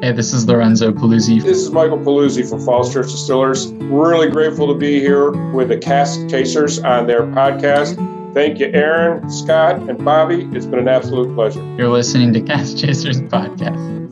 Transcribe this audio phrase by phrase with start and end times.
[0.00, 1.42] Hey, this is Lorenzo Paluzzi.
[1.42, 3.66] This is Michael Paluzzi from Falls Church Distillers.
[3.72, 7.96] Really grateful to be here with the Cask Chasers on their podcast.
[8.32, 10.48] Thank you, Aaron, Scott, and Bobby.
[10.52, 11.64] It's been an absolute pleasure.
[11.76, 14.07] You're listening to Cask Chasers Podcast.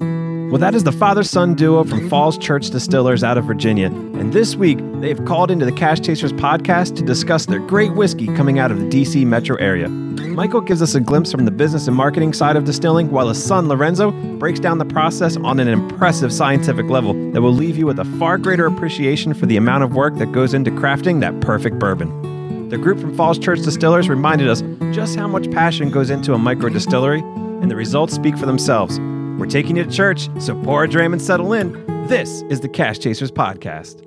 [0.48, 3.86] Well, that is the father son duo from Falls Church Distillers out of Virginia.
[3.86, 8.26] And this week, they've called into the Cask Chasers podcast to discuss their great whiskey
[8.26, 9.88] coming out of the DC metro area.
[9.88, 13.44] Michael gives us a glimpse from the business and marketing side of distilling, while his
[13.44, 17.86] son Lorenzo breaks down the process on an impressive scientific level that will leave you
[17.86, 21.40] with a far greater appreciation for the amount of work that goes into crafting that
[21.40, 22.68] perfect bourbon.
[22.68, 24.62] The group from Falls Church Distillers reminded us
[24.94, 29.00] just how much passion goes into a micro distillery, and the results speak for themselves.
[29.38, 31.72] We're taking you to church, so pour a dram and settle in.
[32.06, 34.02] This is the Cask Chasers Podcast.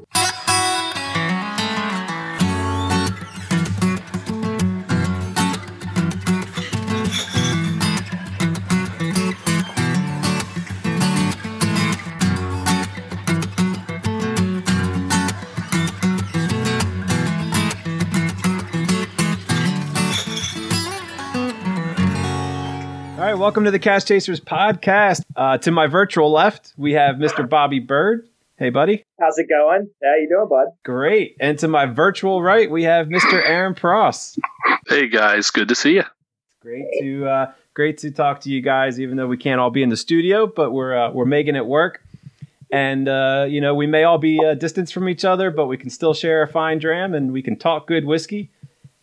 [23.39, 25.23] Welcome to the Cask Chasers podcast.
[25.33, 27.49] Uh, to my virtual left, we have Mr.
[27.49, 28.27] Bobby Bird.
[28.57, 29.05] Hey, buddy.
[29.17, 29.89] How's it going?
[30.03, 30.73] How you doing, bud?
[30.83, 31.37] Great.
[31.39, 33.41] And to my virtual right, we have Mr.
[33.41, 34.37] Aaron Pross.
[34.89, 36.03] Hey guys, good to see you.
[36.59, 39.83] Great to uh, great to talk to you guys, even though we can't all be
[39.83, 42.03] in the studio, but we're uh, we're making it work.
[42.69, 45.77] And uh, you know, we may all be uh, distanced from each other, but we
[45.77, 48.49] can still share a fine dram, and we can talk good whiskey.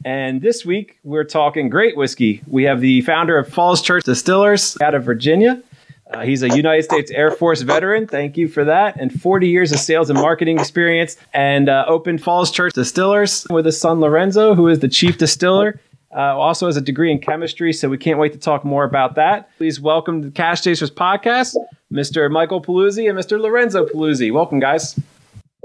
[0.07, 2.41] And this week, we're talking great whiskey.
[2.47, 5.61] We have the founder of Falls Church Distillers out of Virginia.
[6.09, 8.07] Uh, he's a United States Air Force veteran.
[8.07, 9.01] Thank you for that.
[9.01, 11.17] And 40 years of sales and marketing experience.
[11.35, 15.81] And uh, opened Falls Church Distillers with his son Lorenzo, who is the chief distiller.
[16.15, 19.17] Uh, also has a degree in chemistry, so we can't wait to talk more about
[19.17, 19.51] that.
[19.59, 21.57] Please welcome to the Cask Chasers podcast,
[21.93, 22.31] Mr.
[22.31, 23.41] Michael Paluzzi and Mr.
[23.41, 24.33] Lorenzo Paluzzi.
[24.33, 24.97] Welcome, guys.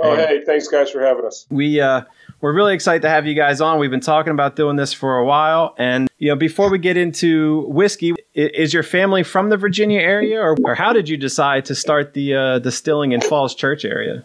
[0.04, 1.46] Oh, hey, thanks, guys, for having us.
[1.50, 2.02] We uh,
[2.42, 3.80] we're really excited to have you guys on.
[3.80, 6.98] We've been talking about doing this for a while, and you know, before we get
[6.98, 11.66] into whiskey, is your family from the Virginia area, or, or how did you decide
[11.66, 14.24] to start the uh, distilling in Falls Church area?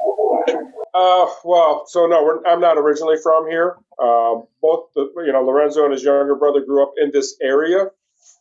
[0.94, 3.76] Uh, well, so no, we're, I'm not originally from here.
[4.02, 7.90] Um, both, the, you know, Lorenzo and his younger brother grew up in this area.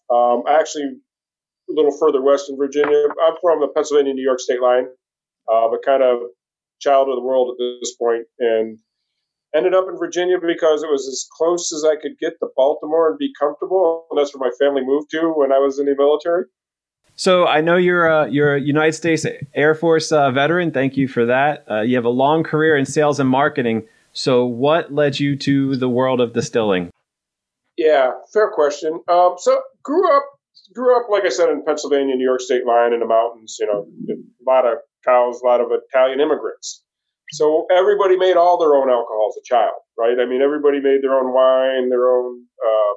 [0.09, 0.83] Um, actually,
[1.69, 3.07] a little further west in Virginia.
[3.25, 4.87] I'm from the Pennsylvania New York state line,
[5.51, 6.19] uh, but kind of
[6.79, 8.79] child of the world at this point, and
[9.55, 13.09] ended up in Virginia because it was as close as I could get to Baltimore
[13.09, 14.05] and be comfortable.
[14.11, 16.45] And that's where my family moved to when I was in the military.
[17.15, 20.71] So I know you're a, you're a United States Air Force uh, veteran.
[20.71, 21.63] Thank you for that.
[21.69, 23.87] Uh, you have a long career in sales and marketing.
[24.11, 26.89] So what led you to the world of distilling?
[27.77, 29.01] Yeah, fair question.
[29.07, 30.23] Um, so grew up,
[30.73, 33.57] grew up like I said in Pennsylvania, New York State line in the mountains.
[33.59, 36.83] You know, a lot of cows, a lot of Italian immigrants.
[37.31, 40.17] So everybody made all their own alcohol as a child, right?
[40.19, 42.93] I mean, everybody made their own wine, their own uh,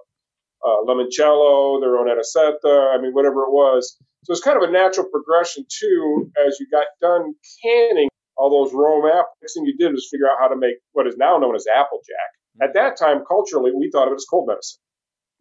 [0.69, 2.95] uh, limoncello, their own anisetta.
[2.95, 3.97] I mean, whatever it was.
[4.25, 6.31] So it's kind of a natural progression too.
[6.47, 10.27] As you got done canning all those Rome apples, next thing you did was figure
[10.31, 12.31] out how to make what is now known as Applejack.
[12.61, 14.81] At that time, culturally, we thought of it as cold medicine.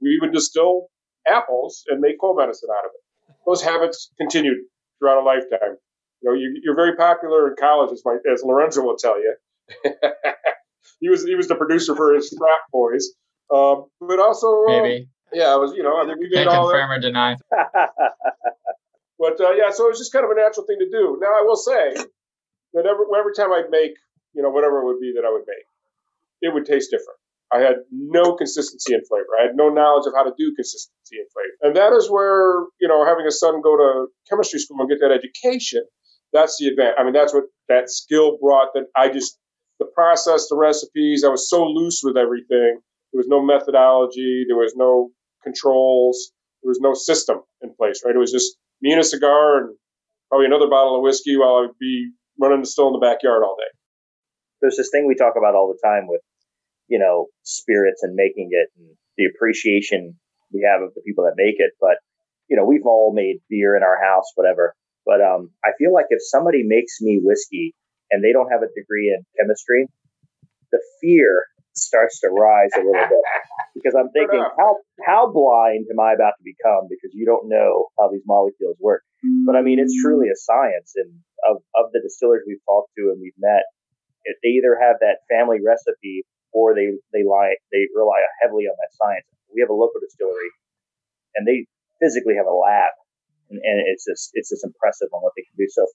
[0.02, 0.88] We would distill
[1.28, 3.36] apples and make cold medicine out of it.
[3.46, 4.58] Those habits continued
[5.00, 5.78] throughout a lifetime.
[6.22, 9.36] You know, you, you're very popular in college, as, my, as Lorenzo will tell you.
[11.00, 13.10] he was he was the producer for his Frat Boys,
[13.54, 15.10] um, but also uh, Maybe.
[15.34, 16.74] yeah, I was you know I mean we Can't all that.
[16.74, 17.36] confirm or deny.
[19.20, 21.18] But uh, yeah, so it was just kind of a natural thing to do.
[21.20, 21.96] Now I will say
[22.74, 23.98] that every, every time I'd make,
[24.34, 25.66] you know, whatever it would be that I would make,
[26.42, 27.18] it would taste different.
[27.52, 29.34] I had no consistency in flavor.
[29.40, 31.58] I had no knowledge of how to do consistency in flavor.
[31.64, 35.00] And that is where, you know, having a son go to chemistry school and get
[35.00, 35.82] that education,
[36.34, 36.96] that's the advantage.
[37.00, 39.38] I mean, that's what that skill brought that I just,
[39.80, 42.80] the process, the recipes, I was so loose with everything.
[43.12, 44.46] There was no methodology.
[44.48, 45.12] There was no
[45.44, 46.32] controls.
[46.64, 48.16] There was no system in place, right?
[48.16, 49.76] It was just me and a cigar and
[50.30, 53.72] probably another bottle of whiskey while I'd be running still in the backyard all day.
[54.62, 56.22] There's this thing we talk about all the time with,
[56.88, 60.20] you know, spirits and making it and the appreciation
[60.52, 61.74] we have of the people that make it.
[61.80, 61.98] But,
[62.50, 64.74] you know, we've all made beer in our house, whatever.
[65.08, 67.74] But um, I feel like if somebody makes me whiskey
[68.12, 69.88] and they don't have a degree in chemistry,
[70.72, 73.26] the fear starts to rise a little bit
[73.76, 77.88] because I'm thinking, how how blind am I about to become because you don't know
[77.98, 79.04] how these molecules work?
[79.48, 81.10] But I mean, it's truly a science, and
[81.48, 83.64] of of the distillers we've talked to and we've met,
[84.44, 88.92] they either have that family recipe or they they lie they rely heavily on that
[88.92, 89.26] science.
[89.54, 90.52] We have a local distillery,
[91.36, 91.66] and they
[92.04, 92.92] physically have a lab,
[93.50, 95.68] and, and it's just it's just impressive on what they can do.
[95.70, 95.86] So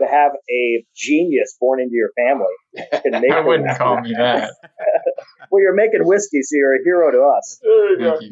[0.00, 2.54] to have a genius born into your family
[3.02, 3.78] can make I wouldn't whiskey.
[3.78, 4.54] call me that.
[5.50, 7.60] well, you're making whiskey, so you're a hero to us.
[7.62, 8.30] Thank you.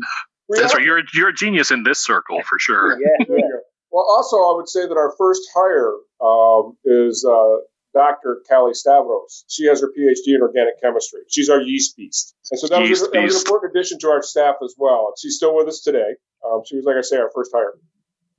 [0.49, 0.85] That's right.
[0.85, 2.99] You're you're a genius in this circle for sure.
[3.01, 3.63] Yeah, There.
[3.93, 7.57] Well, also, I would say that our first hire um, is uh,
[7.93, 8.43] Dr.
[8.49, 9.45] Callie Stavros.
[9.49, 11.21] She has her PhD in organic chemistry.
[11.29, 12.35] She's our yeast beast.
[12.53, 15.09] And so that, was, Yeast that was an important addition to our staff as well.
[15.09, 16.15] And she's still with us today.
[16.47, 17.73] Um, she was, like I say, our first hire.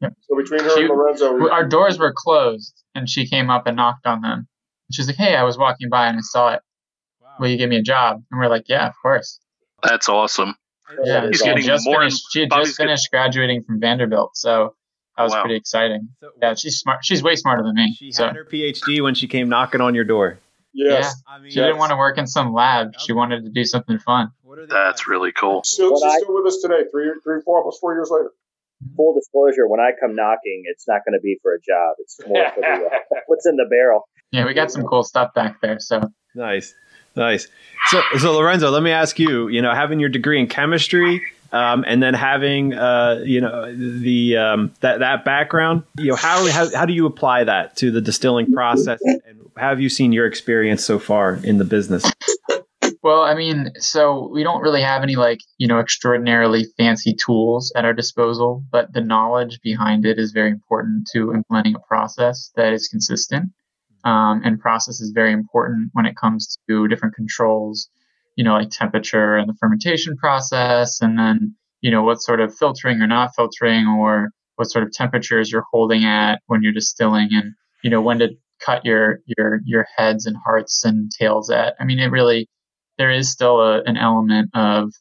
[0.01, 0.13] Yep.
[0.29, 3.67] So between her She- and Lorenzo, we- Our doors were closed, and she came up
[3.67, 4.47] and knocked on them.
[4.91, 6.61] She's like, "Hey, I was walking by and I saw it.
[7.39, 9.39] Will you give me a job?" And we're like, "Yeah, of course."
[9.83, 10.55] That's awesome.
[11.05, 12.21] Yeah, He's she getting just more finished.
[12.31, 14.75] She had Bobby's just finished graduating from Vanderbilt, so
[15.17, 15.41] that was Wow.
[15.41, 16.09] pretty exciting.
[16.19, 17.05] So Yeah, she's smart.
[17.05, 17.93] She's way smarter than me.
[17.97, 20.39] she so had her PhD when she came knocking on your door.
[20.73, 21.21] yes.
[21.27, 22.97] I mean, she didn't want to work in some lab.
[22.99, 24.31] She wanted to do something fun.
[24.43, 25.07] What are the That's odds?
[25.07, 25.63] really cool.
[25.63, 28.31] Still, she's I- still with us today, three, three, four, almost four years later.
[28.95, 31.95] Full disclosure: when I come knocking, it's not going to be for a job.
[31.99, 34.07] It's more for the, uh, what's in the barrel.
[34.31, 35.79] Yeah, we got some cool stuff back there.
[35.79, 36.73] So Nice,
[37.15, 37.47] nice.
[37.87, 39.47] So, so Lorenzo, let me ask you.
[39.47, 44.37] You know, having your degree in chemistry, um, and then having, uh, you know, the
[44.37, 45.83] um, that that background.
[45.97, 48.99] You know, how, how how do you apply that to the distilling process?
[49.03, 49.21] And
[49.57, 52.09] have you seen your experience so far in the business?
[53.03, 57.71] Well, I mean, so we don't really have any like, you know, extraordinarily fancy tools
[57.75, 62.51] at our disposal, but the knowledge behind it is very important to implementing a process
[62.55, 63.49] that is consistent.
[64.03, 67.89] Um, and process is very important when it comes to different controls,
[68.35, 72.55] you know, like temperature and the fermentation process, and then, you know, what sort of
[72.55, 77.29] filtering or not filtering, or what sort of temperatures you're holding at when you're distilling,
[77.31, 77.53] and,
[77.83, 81.75] you know, when to cut your your your heads and hearts and tails at.
[81.79, 82.47] I mean, it really
[83.01, 84.91] there is still a, an element of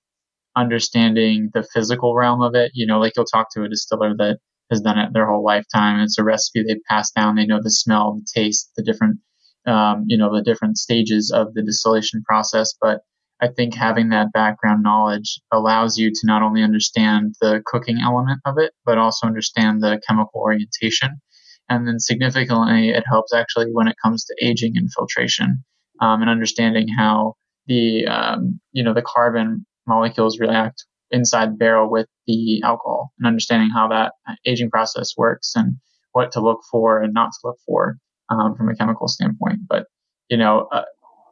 [0.56, 2.70] understanding the physical realm of it.
[2.72, 4.38] You know, like you'll talk to a distiller that
[4.70, 6.00] has done it their whole lifetime.
[6.00, 7.36] It's a recipe they've passed down.
[7.36, 9.18] They know the smell, the taste, the different,
[9.66, 12.72] um, you know, the different stages of the distillation process.
[12.80, 13.00] But
[13.42, 18.40] I think having that background knowledge allows you to not only understand the cooking element
[18.46, 21.20] of it, but also understand the chemical orientation.
[21.68, 25.62] And then significantly, it helps actually when it comes to aging and filtration
[26.00, 27.34] um, and understanding how
[27.70, 33.26] the um, you know the carbon molecules react inside the barrel with the alcohol and
[33.26, 34.12] understanding how that
[34.44, 35.76] aging process works and
[36.12, 37.96] what to look for and not to look for
[38.28, 39.60] um, from a chemical standpoint.
[39.68, 39.86] But
[40.28, 40.82] you know, uh,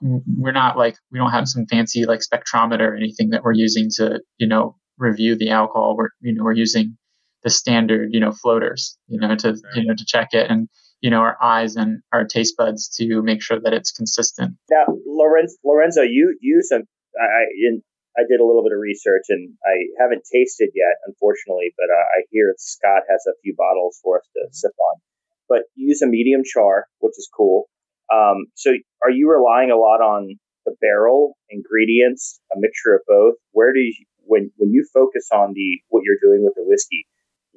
[0.01, 3.89] we're not like we don't have some fancy like spectrometer or anything that we're using
[3.97, 5.97] to you know review the alcohol.
[5.97, 6.97] We're you know we're using
[7.45, 10.69] the standard you know floaters you know to you know to check it and
[11.01, 14.57] you know our eyes and our taste buds to make sure that it's consistent.
[14.71, 16.83] Now, Lorenzo, Lorenzo, you you some
[17.21, 17.83] I I- in,
[18.17, 22.07] I did a little bit of research and I haven't tasted yet, unfortunately, but uh,
[22.19, 25.01] I hear Scott has a few bottles for us to sip on.
[25.49, 27.69] But you use a medium char, which is cool.
[28.13, 28.73] Um, so,
[29.05, 33.35] are you relying a lot on the barrel ingredients, a mixture of both?
[33.53, 33.95] Where do you
[34.25, 37.07] when when you focus on the what you're doing with the whiskey?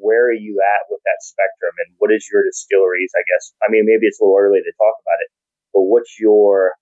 [0.01, 3.13] Where are you at with that spectrum, and what is your distilleries?
[3.15, 5.29] I guess I mean maybe it's a little early to talk about it,
[5.73, 6.73] but what's your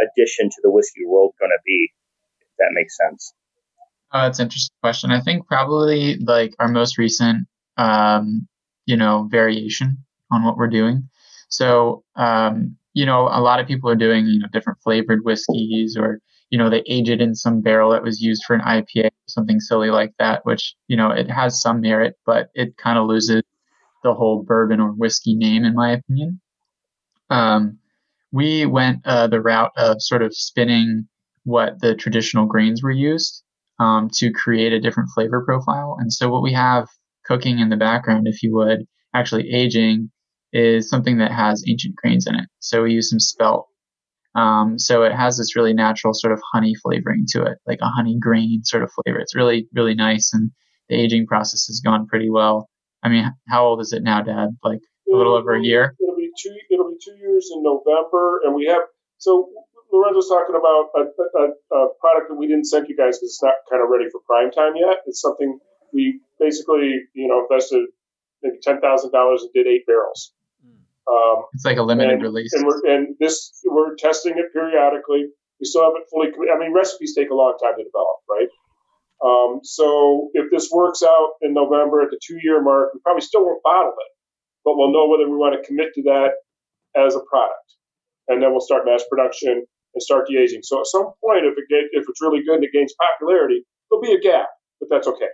[0.00, 1.92] addition to the whiskey world going to be?
[2.40, 3.34] If that makes sense.
[4.12, 5.10] Oh, that's an interesting question.
[5.10, 8.46] I think probably like our most recent, um,
[8.84, 11.08] you know, variation on what we're doing.
[11.48, 15.96] So, um, you know, a lot of people are doing, you know, different flavored whiskeys
[15.98, 16.20] or,
[16.52, 19.10] you know, they age it in some barrel that was used for an IPA, or
[19.26, 23.06] something silly like that, which, you know, it has some merit, but it kind of
[23.06, 23.42] loses
[24.04, 26.42] the whole bourbon or whiskey name, in my opinion.
[27.30, 27.78] Um,
[28.32, 31.08] we went uh, the route of sort of spinning
[31.44, 33.42] what the traditional grains were used
[33.78, 35.96] um, to create a different flavor profile.
[36.00, 36.86] And so, what we have
[37.24, 40.10] cooking in the background, if you would, actually aging,
[40.52, 42.48] is something that has ancient grains in it.
[42.58, 43.68] So, we use some spelt.
[44.34, 47.88] Um, so, it has this really natural sort of honey flavoring to it, like a
[47.88, 49.18] honey grain sort of flavor.
[49.18, 50.32] It's really, really nice.
[50.32, 50.50] And
[50.88, 52.68] the aging process has gone pretty well.
[53.02, 54.50] I mean, how old is it now, Dad?
[54.62, 54.80] Like
[55.12, 55.94] a little over a year?
[56.00, 56.54] It'll be two.
[56.70, 58.82] It'll be two years in November, and we have.
[59.18, 59.50] So
[59.92, 61.02] Lorenzo's talking about a,
[61.38, 64.08] a, a product that we didn't send you guys because it's not kind of ready
[64.10, 64.98] for prime time yet.
[65.06, 65.58] It's something
[65.92, 67.86] we basically, you know, invested
[68.42, 70.32] maybe ten thousand dollars and did eight barrels.
[71.10, 72.52] Um, It's like a limited and, release.
[72.52, 75.26] and we're and this we're testing it periodically.
[75.60, 76.28] We still haven't fully.
[76.52, 78.48] I mean, recipes take a long time to develop, right?
[79.22, 83.44] Um, so if this works out in November at the two-year mark, we probably still
[83.44, 84.10] won't bottle it,
[84.64, 86.34] but we'll know whether we want to commit to that
[86.96, 87.66] as a product,
[88.28, 90.62] and then we'll start mass production and start the aging.
[90.64, 93.64] So at some point, if it get, if it's really good and it gains popularity,
[93.90, 94.48] there'll be a gap,
[94.80, 95.30] but that's okay.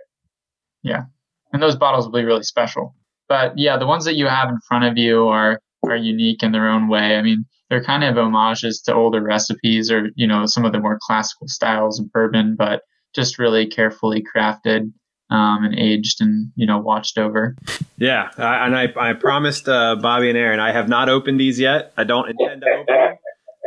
[0.83, 1.03] Yeah,
[1.51, 2.95] and those bottles will be really special.
[3.29, 6.51] But yeah, the ones that you have in front of you are are unique in
[6.51, 7.15] their own way.
[7.15, 10.79] I mean, they're kind of homages to older recipes or you know some of the
[10.79, 12.81] more classical styles of bourbon, but
[13.15, 14.91] just really carefully crafted
[15.29, 17.55] um, and aged and you know watched over.
[17.97, 21.59] Yeah, I, and I, I promised uh, Bobby and Aaron I have not opened these
[21.59, 21.93] yet.
[21.95, 23.15] I don't intend to open them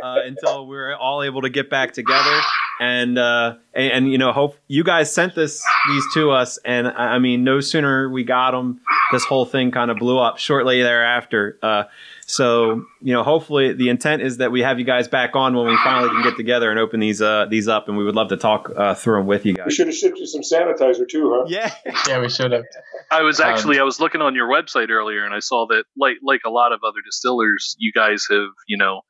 [0.03, 2.41] uh, until we're all able to get back together.
[2.79, 6.87] And, uh, and, and you know, hope you guys sent this these to us, and
[6.87, 8.81] I mean, no sooner we got them,
[9.11, 11.57] this whole thing kind of blew up shortly thereafter.
[11.61, 11.83] Uh,
[12.25, 15.67] so you know, hopefully, the intent is that we have you guys back on when
[15.67, 18.29] we finally can get together and open these uh, these up, and we would love
[18.29, 19.65] to talk uh, through them with you guys.
[19.67, 21.45] We should have shipped you some sanitizer too, huh?
[21.47, 21.71] Yeah,
[22.07, 22.63] yeah, we should have.
[23.11, 25.83] I was actually um, I was looking on your website earlier, and I saw that
[25.97, 29.01] like like a lot of other distillers, you guys have you know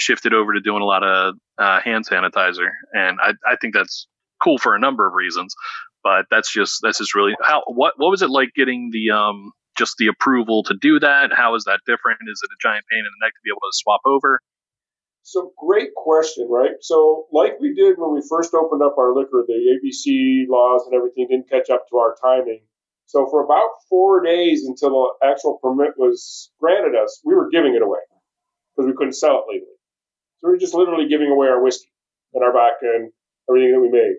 [0.00, 4.06] shifted over to doing a lot of uh, hand sanitizer, and I I think that's
[4.42, 5.54] cool for a number of reasons.
[6.02, 9.52] But that's just that's just really how what what was it like getting the um
[9.76, 11.32] just the approval to do that?
[11.32, 12.20] How is that different?
[12.26, 14.40] Is it a giant pain in the neck to be able to swap over?
[15.22, 16.80] So great question, right?
[16.80, 20.94] So like we did when we first opened up our liquor, the ABC laws and
[20.94, 22.62] everything didn't catch up to our timing.
[23.06, 27.74] So for about four days until the actual permit was granted us, we were giving
[27.74, 28.00] it away
[28.74, 29.79] because we couldn't sell it legally.
[30.40, 31.90] So we were just literally giving away our whiskey
[32.34, 33.12] and our vodka and
[33.48, 34.16] everything that we made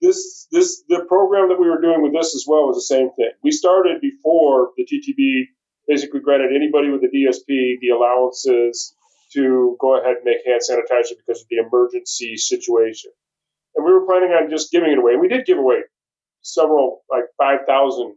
[0.00, 3.10] this this the program that we were doing with this as well was the same
[3.12, 3.30] thing.
[3.42, 5.48] We started before the TTB
[5.88, 8.94] basically granted anybody with a DSP the allowances
[9.32, 13.10] to go ahead and make hand sanitizer because of the emergency situation.
[13.74, 15.12] And we were planning on just giving it away.
[15.12, 15.80] And we did give away
[16.40, 18.14] several, like 5,000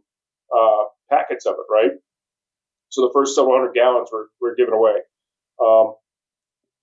[0.56, 1.90] uh, packets of it, right?
[2.88, 4.94] So the first several hundred gallons were, were given away.
[5.60, 5.94] Um,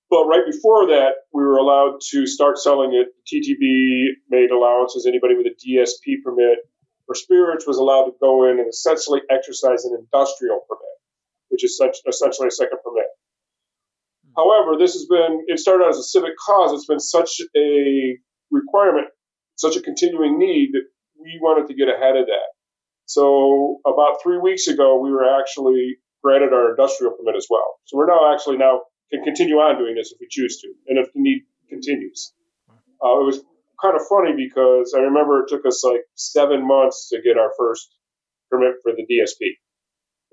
[0.10, 3.10] but right before that, we were allowed to start selling it.
[3.28, 5.06] TTB made allowances.
[5.06, 6.60] Anybody with a DSP permit
[7.06, 10.96] for spirits was allowed to go in and essentially exercise an industrial permit,
[11.50, 13.08] which is such, essentially a second permit.
[14.26, 14.42] Hmm.
[14.42, 16.72] However, this has been, it started out as a civic cause.
[16.72, 18.18] It's been such a
[18.50, 19.08] requirement,
[19.56, 20.84] such a continuing need that
[21.20, 22.48] we wanted to get ahead of that.
[23.08, 27.80] So about three weeks ago, we were actually granted our industrial permit as well.
[27.86, 30.98] So we're now actually now can continue on doing this if we choose to, and
[30.98, 32.34] if the need continues.
[33.04, 33.42] Uh, it was
[33.82, 37.52] kind of funny because I remember it took us like seven months to get our
[37.58, 37.94] first
[38.50, 39.60] permit for the DSP,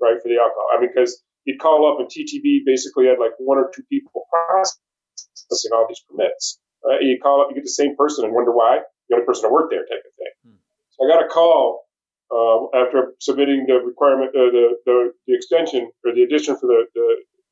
[0.01, 0.67] right, for the alcohol.
[0.75, 4.25] I mean, because you'd call up and TTB basically had like one or two people
[4.31, 6.59] processing all these permits.
[6.83, 7.01] Right?
[7.01, 8.79] You call up, you get the same person and wonder why
[9.09, 10.33] the only person that worked there type of thing.
[10.45, 10.59] Hmm.
[10.91, 11.85] So I got a call
[12.33, 16.85] uh, after submitting the requirement, uh, the, the, the extension or the addition for the,
[16.93, 17.07] the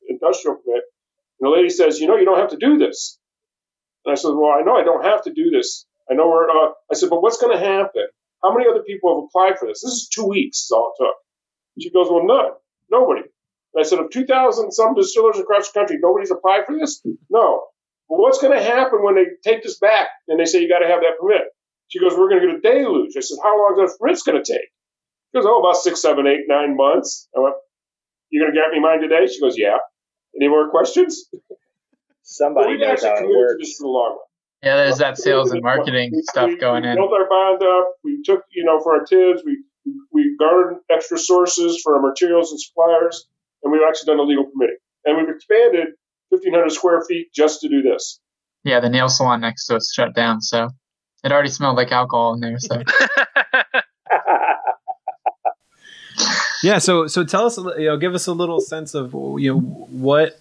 [0.10, 0.84] industrial permit
[1.44, 3.20] and the lady says, You know, you don't have to do this.
[4.06, 5.86] And I said, Well, I know I don't have to do this.
[6.10, 8.08] I know we're, uh, I said, But what's going to happen?
[8.42, 9.82] How many other people have applied for this?
[9.82, 11.16] This is two weeks, is all it took.
[11.82, 12.52] She goes, Well, none.
[12.90, 13.24] Nobody.
[13.74, 17.02] And I said, Of 2,000 some distillers across the country, nobody's applied for this?
[17.30, 17.68] No.
[18.08, 20.80] Well, what's going to happen when they take this back and they say you got
[20.80, 21.52] to have that permit?
[21.90, 23.18] She goes, We're going to get a deluge.
[23.18, 24.72] I said, How long is that going to take?
[25.28, 27.28] She goes, Oh, about six, seven, eight, nine months.
[27.36, 27.56] I went,
[28.30, 29.28] You're going to get me mine today?
[29.28, 29.84] She goes, Yeah.
[30.36, 31.30] Any more questions?
[32.24, 33.78] Somebody well, knows how it works.
[33.78, 34.20] The long run.
[34.63, 36.96] Yeah, there's that sales and marketing we, stuff we, going we in.
[36.96, 37.96] We built our bond up.
[38.04, 39.63] We took, you know, for our TIBs, we
[40.12, 43.28] we garnered extra sources for our materials and suppliers,
[43.62, 44.78] and we've actually done a legal permitting.
[45.04, 45.88] And we've expanded
[46.30, 48.22] 1,500 square feet just to do this.
[48.63, 50.70] Yeah, the nail salon next to us shut down, so
[51.25, 52.60] it already smelled like alcohol in there.
[52.60, 52.82] So
[56.63, 59.60] Yeah, so so tell us, you know, give us a little sense of you know
[59.60, 60.39] what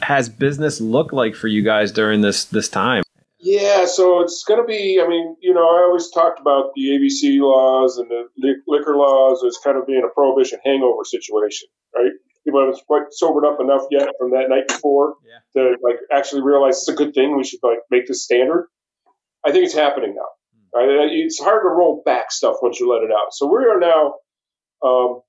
[0.00, 3.02] has business looked like for you guys during this this time.
[3.40, 5.00] Yeah, so it's going to be.
[5.04, 9.44] I mean, you know, I always talked about the ABC laws and the liquor laws
[9.44, 12.12] as kind of being a prohibition hangover situation, right?
[12.44, 15.60] People haven't quite sobered up enough yet from that night before yeah.
[15.60, 17.36] to like actually realize it's a good thing.
[17.36, 18.68] We should like make this standard.
[19.44, 20.30] I think it's happening now.
[20.72, 20.88] Hmm.
[20.88, 21.08] Right?
[21.10, 23.32] It's hard to roll back stuff once you let it out.
[23.32, 24.14] So we are now
[24.88, 25.20] um,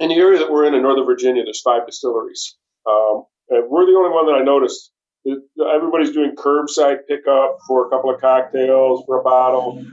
[0.00, 2.56] in the area that we're in in Northern Virginia, there's five distilleries.
[2.88, 4.90] Um, and we're the only one that I noticed.
[5.26, 9.84] Everybody's doing curbside pickup for a couple of cocktails, for a bottle.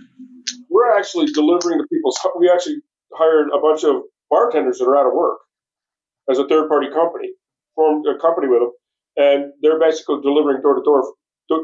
[0.69, 2.17] We're actually delivering to people's.
[2.39, 2.77] We actually
[3.13, 5.39] hired a bunch of bartenders that are out of work
[6.29, 7.29] as a third party company,
[7.75, 8.71] formed a company with them,
[9.17, 11.03] and they're basically delivering door to door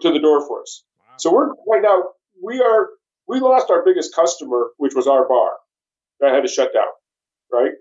[0.02, 0.84] to the door for us.
[1.00, 1.16] Wow.
[1.18, 2.04] So we're right now
[2.44, 2.90] we are
[3.28, 5.52] we lost our biggest customer, which was our bar.
[6.20, 6.92] That had to shut down,
[7.52, 7.72] right?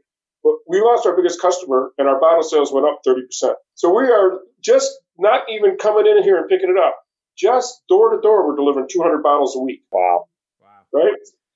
[0.43, 3.55] But we lost our biggest customer and our bottle sales went up 30%.
[3.75, 6.99] So we are just not even coming in here and picking it up.
[7.37, 9.83] Just door to door, we're delivering 200 bottles a week.
[9.91, 10.27] Wow.
[10.61, 10.69] Wow.
[10.93, 11.15] Right?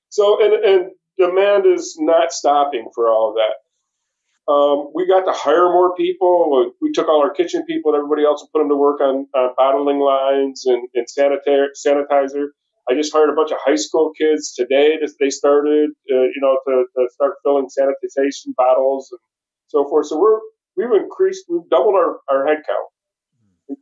[0.09, 4.51] So, and, and demand is not stopping for all of that.
[4.51, 6.71] Um, we got to hire more people.
[6.81, 9.27] We took all our kitchen people and everybody else and put them to work on,
[9.35, 12.47] on bottling lines and, and sanitizer, sanitizer.
[12.89, 14.97] I just hired a bunch of high school kids today.
[15.01, 19.19] That they started, uh, you know, to, to start filling sanitization bottles and
[19.67, 20.07] so forth.
[20.07, 20.39] So we're
[20.75, 22.87] we've increased, we've doubled our our headcount.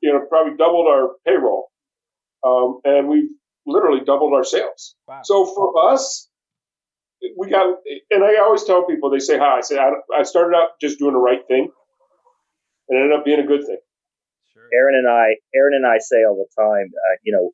[0.02, 1.70] You know, probably doubled our payroll,
[2.44, 3.30] um, and we've
[3.68, 4.96] literally doubled our sales.
[5.08, 5.22] Wow.
[5.24, 6.28] So for us,
[7.38, 7.78] we got,
[8.10, 9.58] and I always tell people, they say hi.
[9.58, 11.70] I say I, I started out just doing the right thing,
[12.90, 13.78] and it ended up being a good thing.
[14.74, 17.52] Aaron and I, Aaron and I say all the time, uh, you know,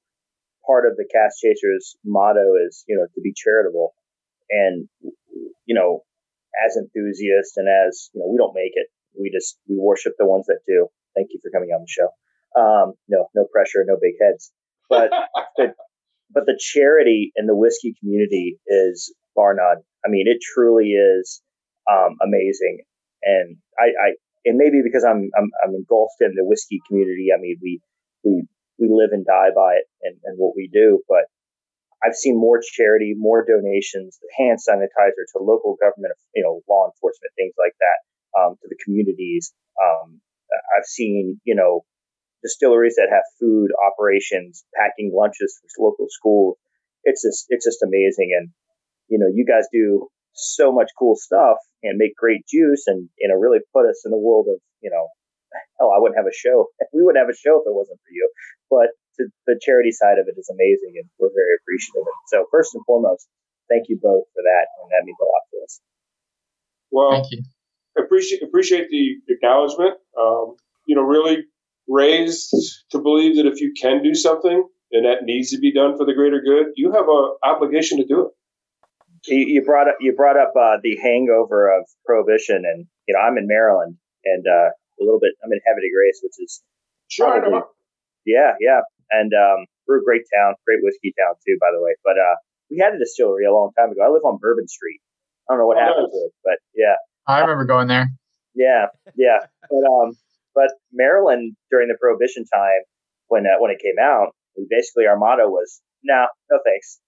[0.65, 3.93] part of the Cask Chasers motto is, you know, to be charitable.
[4.49, 4.87] And,
[5.65, 6.03] you know,
[6.65, 8.87] as enthusiasts and as, you know, we don't make it.
[9.17, 10.87] We just, we worship the ones that do.
[11.15, 12.09] Thank you for coming on the show.
[12.55, 14.51] Um, no, no pressure, no big heads.
[14.89, 15.11] But,
[15.57, 15.75] but,
[16.33, 19.83] but the charity in the whiskey community is bar none.
[20.05, 21.41] I mean, it truly is
[21.89, 22.83] um, amazing.
[23.23, 24.09] And I, I,
[24.45, 27.27] and maybe because I'm, I'm, I'm engulfed in the whiskey community.
[27.35, 27.81] I mean, we,
[28.23, 28.47] we
[28.81, 30.99] we live and die by it and, and what we do.
[31.07, 31.29] But
[32.03, 37.31] I've seen more charity, more donations, hand sanitizer to local government, you know, law enforcement,
[37.37, 39.53] things like that, um, to the communities.
[39.77, 40.19] Um,
[40.75, 41.85] I've seen, you know,
[42.41, 46.57] distilleries that have food operations, packing lunches for local schools.
[47.03, 48.33] It's just, it's just amazing.
[48.35, 48.49] And,
[49.07, 53.29] you know, you guys do so much cool stuff and make great juice and, you
[53.29, 55.07] know, really put us in the world of, you know,
[55.77, 56.67] hell, I wouldn't have a show.
[56.93, 58.29] We wouldn't have a show if it wasn't for you.
[58.71, 62.07] But to, the charity side of it is amazing, and we're very appreciative.
[62.07, 62.27] Of it.
[62.31, 63.27] So first and foremost,
[63.67, 65.73] thank you both for that, and that means a lot to us.
[66.89, 67.43] Well, thank you.
[67.99, 69.99] Appreciate appreciate the acknowledgement.
[70.17, 70.55] Um,
[70.87, 71.43] you know, really
[71.87, 72.55] raised
[72.91, 76.05] to believe that if you can do something and that needs to be done for
[76.05, 78.31] the greater good, you have an obligation to do it.
[79.27, 83.37] You, brought up you brought up uh, the hangover of prohibition, and you know I'm
[83.37, 85.33] in Maryland, and uh, a little bit.
[85.43, 86.63] I'm in Havre de Grace, which is
[87.07, 87.59] sure, probably,
[88.25, 91.95] yeah, yeah, and um, we're a great town, great whiskey town too, by the way.
[92.03, 92.35] But uh,
[92.69, 94.01] we had a distillery a long time ago.
[94.03, 95.01] I live on Bourbon Street.
[95.49, 96.15] I don't know what oh, happened nice.
[96.15, 98.07] to it, but yeah, I remember going there.
[98.55, 100.15] Yeah, yeah, but um,
[100.53, 102.83] but Maryland during the Prohibition time,
[103.27, 106.99] when uh, when it came out, we basically our motto was no, no thanks.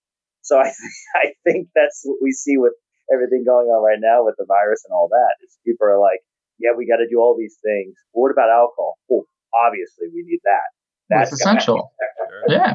[0.42, 0.72] So I
[1.16, 2.74] I think that's what we see with
[3.12, 5.36] everything going on right now with the virus and all that.
[5.44, 6.20] Is people are like,
[6.58, 7.94] yeah, we got to do all these things.
[8.12, 8.96] what about alcohol?
[9.08, 10.68] Well, obviously we need that.
[11.08, 11.92] That's essential.
[12.48, 12.74] yeah.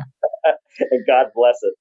[0.80, 1.74] and God bless it.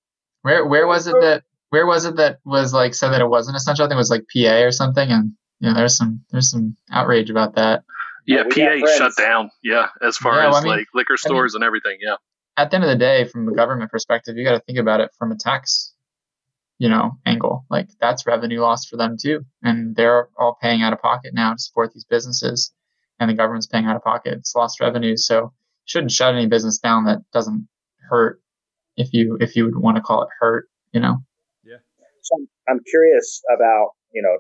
[0.43, 3.57] Where where was it that where was it that was like said that it wasn't
[3.57, 3.85] essential?
[3.85, 7.31] I think it was like PA or something, and yeah, there's some there's some outrage
[7.31, 7.85] about that.
[8.27, 9.51] Yeah, PA shut down.
[9.63, 11.99] Yeah, as far yeah, as well, I mean, like liquor stores I mean, and everything.
[12.01, 12.17] Yeah.
[12.57, 15.01] At the end of the day, from the government perspective, you got to think about
[15.01, 15.95] it from a tax
[16.79, 17.65] you know, angle.
[17.69, 19.45] Like that's revenue loss for them too.
[19.63, 22.73] And they're all paying out of pocket now to support these businesses
[23.19, 24.35] and the government's paying out of pocket.
[24.35, 25.17] It's lost revenue.
[25.17, 25.53] So
[25.89, 27.67] shouldn't shut any business down that doesn't
[28.09, 28.41] hurt
[28.97, 31.19] if you if you would want to call it hurt, you know.
[31.65, 31.83] Yeah.
[32.23, 34.39] So I'm curious about, you know,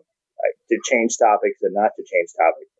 [0.68, 2.70] to change topics and not to change topics.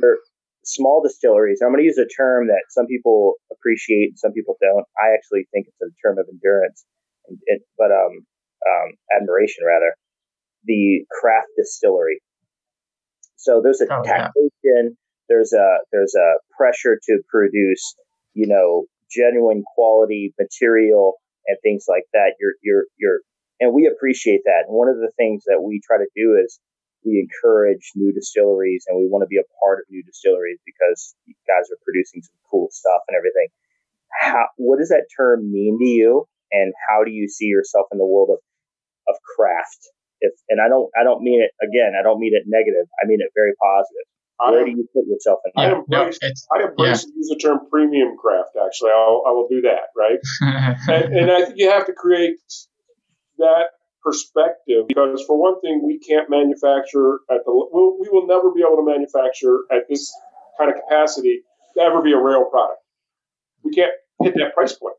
[0.00, 0.18] For
[0.64, 4.56] small distilleries, I'm going to use a term that some people appreciate and some people
[4.60, 4.86] don't.
[4.96, 6.84] I actually think it's a term of endurance.
[7.46, 8.24] It, but um,
[8.66, 9.94] um, admiration rather,
[10.64, 12.20] the craft distillery.
[13.36, 14.88] So there's a oh, taxation, yeah.
[15.28, 17.94] there's a there's a pressure to produce,
[18.34, 21.14] you know, genuine quality material
[21.46, 22.34] and things like that.
[22.40, 23.20] You're you're you're
[23.60, 24.64] and we appreciate that.
[24.66, 26.58] And one of the things that we try to do is
[27.04, 31.14] we encourage new distilleries and we want to be a part of new distilleries because
[31.26, 33.48] you guys are producing some cool stuff and everything.
[34.10, 36.26] How, what does that term mean to you?
[36.52, 38.38] And how do you see yourself in the world of
[39.08, 39.90] of craft.
[40.20, 41.92] If and I don't I don't mean it again.
[41.98, 42.88] I don't mean it negative.
[43.02, 44.08] I mean it very positive.
[44.38, 45.52] Where I, do you put yourself in?
[45.56, 47.12] I embrace, no, I embrace yeah.
[47.16, 48.50] use the term premium craft.
[48.54, 49.94] Actually, I'll, I will do that.
[49.96, 50.18] Right,
[50.88, 52.36] and, and I think you have to create
[53.38, 53.70] that
[54.02, 58.60] perspective because for one thing we can't manufacture at the we'll, we will never be
[58.60, 60.12] able to manufacture at this
[60.58, 61.40] kind of capacity
[61.74, 62.80] to ever be a real product
[63.64, 64.94] we can't hit that price point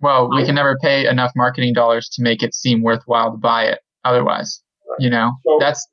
[0.00, 3.64] well, we can never pay enough marketing dollars to make it seem worthwhile to buy
[3.64, 4.62] it otherwise.
[4.98, 5.86] You know, that's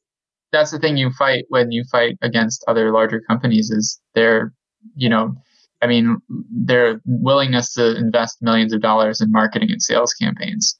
[0.52, 4.54] that's the thing you fight when you fight against other larger companies is their,
[4.96, 5.36] you know,
[5.82, 6.18] I mean,
[6.50, 10.80] their willingness to invest millions of dollars in marketing and sales campaigns.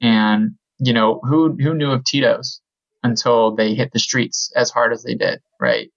[0.00, 2.60] And, you know, who who knew of Tito's
[3.02, 5.90] until they hit the streets as hard as they did, right?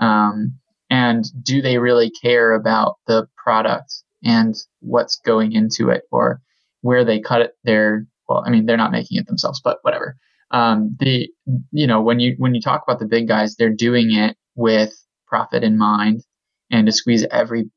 [0.00, 0.58] Um,
[0.92, 6.40] and do they really care about the product and what's going into it or
[6.82, 10.16] where they cut it their well i mean they're not making it themselves but whatever
[10.52, 11.28] um, the
[11.70, 14.92] you know when you when you talk about the big guys they're doing it with
[15.26, 16.22] profit in mind
[16.70, 17.70] and to squeeze every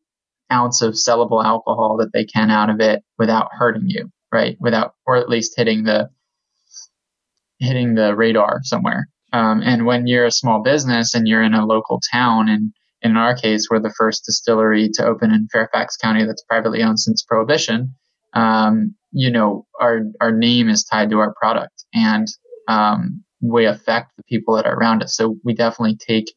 [0.51, 4.57] ounce of sellable alcohol that they can out of it without hurting you, right?
[4.59, 6.09] Without, or at least hitting the
[7.59, 9.07] hitting the radar somewhere.
[9.31, 13.17] Um, and when you're a small business and you're in a local town, and in
[13.17, 17.23] our case, we're the first distillery to open in Fairfax County that's privately owned since
[17.23, 17.95] Prohibition.
[18.33, 22.27] Um, you know, our our name is tied to our product, and
[22.67, 25.15] um, we affect the people that are around us.
[25.15, 26.34] So we definitely take,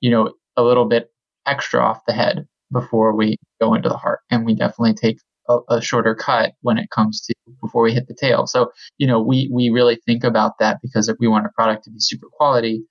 [0.00, 1.10] you know, a little bit
[1.46, 5.58] extra off the head before we go into the heart, and we definitely take a,
[5.68, 8.46] a, shorter cut when it comes to before we hit the tail.
[8.46, 11.84] So you know, we we really think about that because if we want a product
[11.84, 12.84] to be super quality,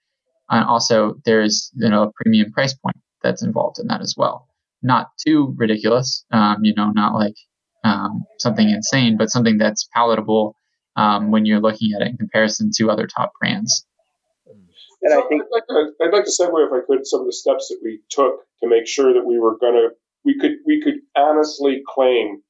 [0.50, 4.48] and also there's you know a premium price point that's involved in that as well.
[4.82, 7.36] Not too ridiculous, um, you know, not like
[7.84, 10.56] um, something insane, but something that's palatable
[10.96, 13.86] um, when you're looking at it in comparison to other top brands.
[15.02, 17.22] And so I think I'd like, to, I'd like to segue, if I could, some
[17.22, 19.90] of the steps that we took to make sure that we were going to
[20.26, 22.42] we could we could honestly claim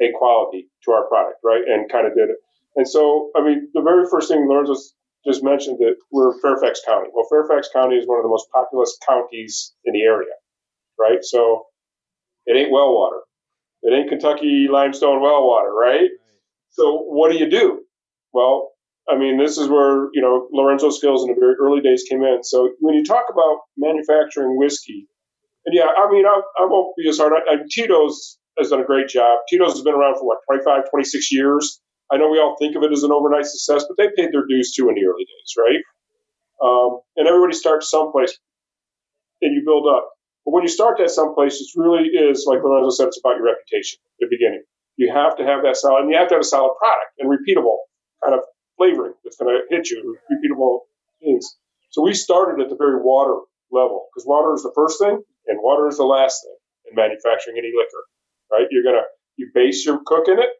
[0.00, 1.62] a quality to our product, right?
[1.66, 2.36] And kind of did it.
[2.76, 4.74] And so, I mean, the very first thing Lorenzo
[5.26, 7.08] just mentioned that we're Fairfax County.
[7.14, 10.34] Well, Fairfax County is one of the most populous counties in the area,
[10.98, 11.22] right?
[11.22, 11.66] So
[12.46, 13.20] it ain't well water.
[13.82, 16.10] It ain't Kentucky limestone well water, right?
[16.70, 17.83] So what do you do?
[18.34, 18.74] Well,
[19.08, 22.22] I mean, this is where, you know, Lorenzo's skills in the very early days came
[22.22, 22.42] in.
[22.42, 25.06] So when you talk about manufacturing whiskey,
[25.64, 27.32] and yeah, I mean, I, I won't be as hard.
[27.32, 29.38] I, I, Tito's has done a great job.
[29.48, 31.80] Tito's has been around for what, 25, 26 years.
[32.10, 34.46] I know we all think of it as an overnight success, but they paid their
[34.48, 35.82] dues too in the early days, right?
[36.62, 38.36] Um, and everybody starts someplace
[39.42, 40.08] and you build up.
[40.44, 43.46] But when you start that someplace, it really is, like Lorenzo said, it's about your
[43.46, 44.62] reputation at the beginning.
[44.96, 47.28] You have to have that solid, and you have to have a solid product and
[47.28, 47.83] repeatable
[48.24, 48.40] kind of
[48.76, 50.80] flavoring that's going to hit you, repeatable
[51.20, 51.56] things.
[51.90, 53.38] So we started at the very water
[53.70, 56.56] level because water is the first thing and water is the last thing
[56.90, 58.02] in manufacturing any liquor,
[58.50, 58.66] right?
[58.70, 59.06] You're going to,
[59.36, 60.50] you base your cook in it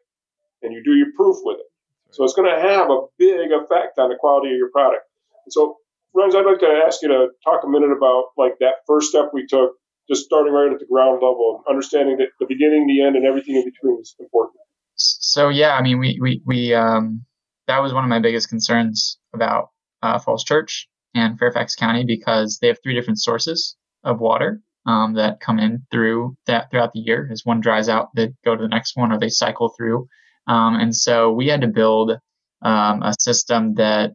[0.61, 1.65] and you do your proof with it.
[2.11, 5.03] So it's going to have a big effect on the quality of your product.
[5.45, 5.77] And so,
[6.15, 9.31] Renz, I'd like to ask you to talk a minute about like that first step
[9.33, 9.73] we took,
[10.07, 13.55] just starting right at the ground level, understanding that the beginning, the end, and everything
[13.55, 14.55] in between is important.
[14.95, 17.25] So yeah, I mean, we we we um,
[17.67, 19.69] that was one of my biggest concerns about
[20.01, 25.13] uh, Falls Church and Fairfax County because they have three different sources of water um,
[25.13, 27.29] that come in through that throughout the year.
[27.31, 30.07] As one dries out, they go to the next one, or they cycle through.
[30.47, 32.11] Um, and so we had to build
[32.61, 34.11] um, a system that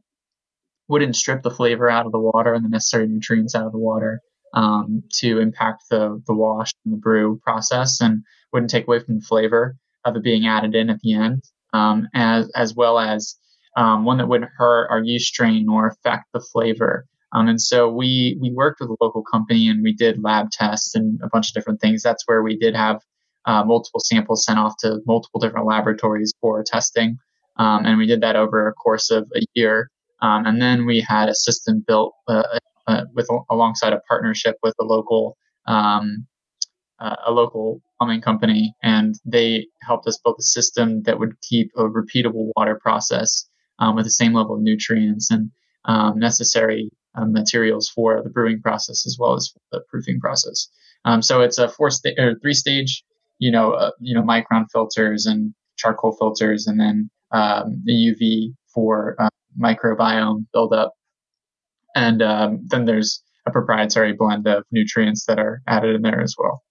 [0.89, 3.79] wouldn't strip the flavor out of the water and the necessary nutrients out of the
[3.79, 4.21] water
[4.55, 9.17] um, to impact the the wash and the brew process, and wouldn't take away from
[9.17, 13.37] the flavor of it being added in at the end, um, as as well as
[13.77, 17.07] um, one that wouldn't hurt our yeast strain or affect the flavor.
[17.33, 20.95] Um, and so we we worked with a local company and we did lab tests
[20.95, 22.03] and a bunch of different things.
[22.03, 23.01] That's where we did have
[23.47, 27.19] uh, multiple samples sent off to multiple different laboratories for testing.
[27.57, 29.91] Um, and we did that over a course of a year.
[30.23, 32.43] Um, and then we had a system built uh,
[32.87, 36.27] uh, with alongside a partnership with a local um,
[36.99, 41.71] uh, a local plumbing company, and they helped us build a system that would keep
[41.77, 43.49] a repeatable water process
[43.81, 45.51] um, with the same level of nutrients and
[45.85, 50.69] um, necessary uh, materials for the brewing process as well as the proofing process.
[51.05, 53.03] Um, so it's a four sta- or three stage,
[53.39, 58.55] you know, uh, you know, micron filters and charcoal filters, and then um, the UV
[58.73, 59.29] for uh,
[59.61, 60.93] microbiome buildup,
[61.97, 62.21] and
[62.69, 66.63] then there's a proprietary blend of nutrients that are added in there as well.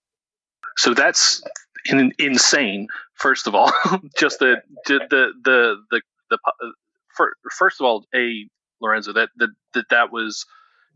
[0.77, 1.41] So that's
[1.85, 2.87] in, insane.
[3.15, 3.71] First of all,
[4.17, 6.73] just the the the the, the
[7.19, 8.47] for, first of all, a
[8.81, 10.45] Lorenzo that that that that was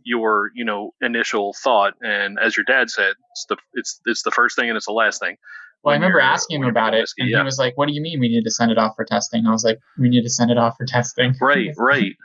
[0.06, 4.32] your you know initial thought, and as your dad said, it's the it's it's the
[4.32, 5.36] first thing and it's the last thing.
[5.84, 7.40] Well, I remember asking him about it, and yeah.
[7.40, 9.46] he was like, "What do you mean we need to send it off for testing?"
[9.46, 12.16] I was like, "We need to send it off for testing." Right, right.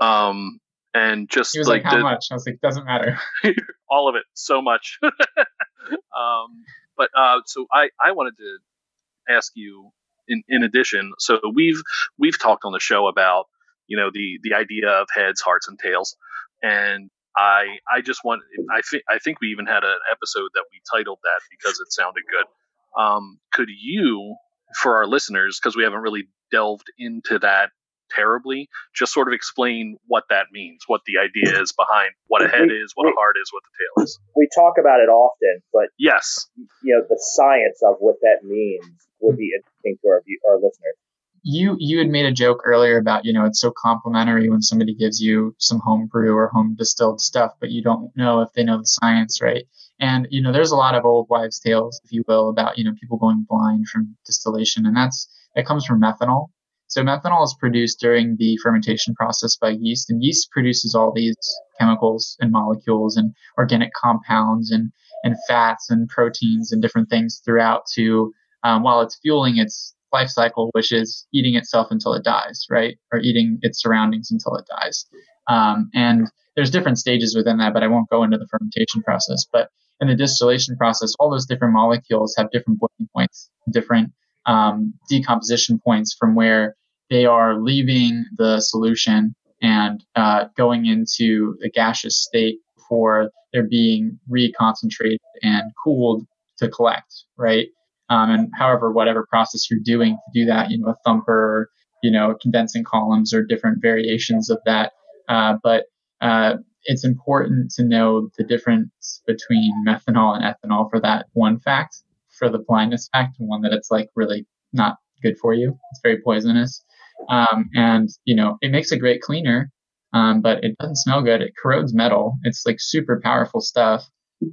[0.00, 0.60] Um,
[0.94, 3.18] and just he was like, like "How the, much?" I was like, "Doesn't matter."
[3.90, 5.00] all of it, so much.
[5.02, 6.62] um,
[6.96, 9.90] but uh, so I I wanted to ask you
[10.28, 11.12] in in addition.
[11.18, 11.80] So we've
[12.18, 13.46] we've talked on the show about
[13.86, 16.16] you know the the idea of heads, hearts, and tails,
[16.62, 20.64] and I I just want I think I think we even had an episode that
[20.72, 23.00] we titled that because it sounded good.
[23.00, 24.36] Um, could you,
[24.80, 27.70] for our listeners, because we haven't really delved into that
[28.14, 32.48] terribly, just sort of explain what that means, what the idea is behind what a
[32.48, 34.18] head we, is, what we, a heart is, what the tail is.
[34.36, 36.48] We talk about it often, but yes,
[36.82, 40.96] you know the science of what that means would be interesting to our our listeners.
[41.42, 44.94] you you had made a joke earlier about you know it's so complimentary when somebody
[44.94, 48.64] gives you some home brew or home distilled stuff, but you don't know if they
[48.64, 49.64] know the science, right?
[50.00, 52.84] And you know, there's a lot of old wives' tales, if you will, about you
[52.84, 56.48] know people going blind from distillation, and that's that comes from methanol.
[56.88, 61.36] So methanol is produced during the fermentation process by yeast, and yeast produces all these
[61.78, 64.90] chemicals and molecules and organic compounds and
[65.24, 70.28] and fats and proteins and different things throughout to um, while it's fueling its life
[70.28, 74.64] cycle, which is eating itself until it dies, right, or eating its surroundings until it
[74.80, 75.06] dies.
[75.48, 79.46] Um, and there's different stages within that, but I won't go into the fermentation process.
[79.52, 79.68] But
[80.00, 84.12] in the distillation process, all those different molecules have different boiling points, different
[84.48, 86.74] um, decomposition points from where
[87.10, 94.18] they are leaving the solution and uh, going into the gaseous state before they're being
[94.30, 96.26] reconcentrated and cooled
[96.58, 97.68] to collect, right?
[98.10, 101.70] Um, and however, whatever process you're doing to do that, you know, a thumper,
[102.02, 104.92] you know, condensing columns or different variations of that.
[105.28, 105.84] Uh, but
[106.20, 112.02] uh, it's important to know the difference between methanol and ethanol for that one fact,
[112.38, 115.76] for the blindness fact, and one that it's like really not good for you.
[115.92, 116.82] It's very poisonous.
[117.28, 119.70] Um, and, you know, it makes a great cleaner,
[120.12, 121.42] um, but it doesn't smell good.
[121.42, 122.34] It corrodes metal.
[122.44, 124.04] It's like super powerful stuff.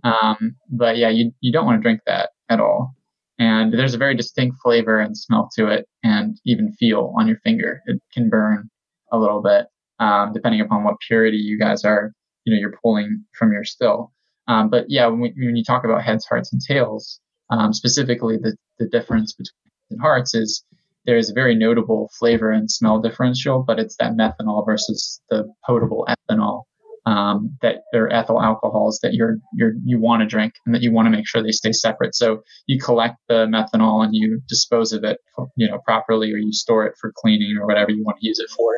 [0.03, 2.95] Um, but yeah, you, you don't want to drink that at all.
[3.37, 7.37] And there's a very distinct flavor and smell to it and even feel on your
[7.43, 7.81] finger.
[7.85, 8.69] It can burn
[9.11, 9.67] a little bit,
[9.99, 12.13] um, depending upon what purity you guys are,
[12.45, 14.11] you know, you're pulling from your still.
[14.47, 17.19] Um, but yeah, when, we, when, you talk about heads, hearts, and tails,
[17.49, 20.63] um, specifically the, the difference between hearts is
[21.05, 25.45] there is a very notable flavor and smell differential, but it's that methanol versus the
[25.65, 26.63] potable ethanol
[27.05, 30.91] um, that are ethyl alcohols that you're you're you want to drink and that you
[30.91, 32.15] want to make sure they stay separate.
[32.15, 35.19] So you collect the methanol and you dispose of it,
[35.55, 38.39] you know, properly, or you store it for cleaning or whatever you want to use
[38.39, 38.77] it for.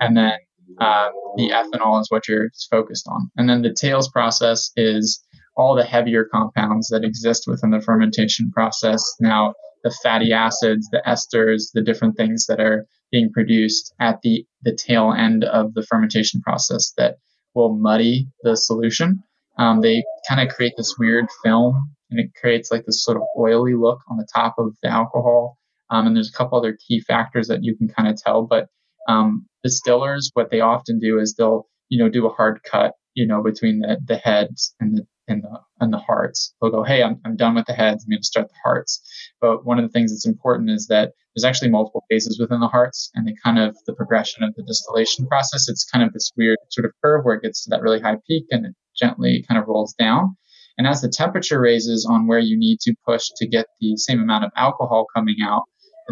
[0.00, 0.38] And then
[0.80, 3.30] um, the ethanol is what you're focused on.
[3.36, 5.22] And then the tails process is
[5.58, 9.02] all the heavier compounds that exist within the fermentation process.
[9.20, 14.46] Now, the fatty acids, the esters, the different things that are being produced at the,
[14.62, 17.16] the tail end of the fermentation process that
[17.54, 19.22] will muddy the solution.
[19.58, 23.24] Um, they kind of create this weird film and it creates like this sort of
[23.36, 25.58] oily look on the top of the alcohol.
[25.90, 28.42] Um, and there's a couple other key factors that you can kind of tell.
[28.42, 28.68] But
[29.08, 33.26] um, distillers, what they often do is they'll, you know, do a hard cut, you
[33.26, 36.54] know, between the, the heads and the and the and the hearts.
[36.60, 38.04] They'll go, hey, I'm, I'm done with the heads.
[38.04, 39.00] I'm going to start the hearts.
[39.40, 42.68] But one of the things that's important is that there's actually multiple phases within the
[42.68, 45.68] hearts, and the kind of the progression of the distillation process.
[45.68, 48.16] It's kind of this weird sort of curve where it gets to that really high
[48.26, 50.36] peak and it gently kind of rolls down.
[50.76, 54.20] And as the temperature raises on where you need to push to get the same
[54.20, 55.64] amount of alcohol coming out,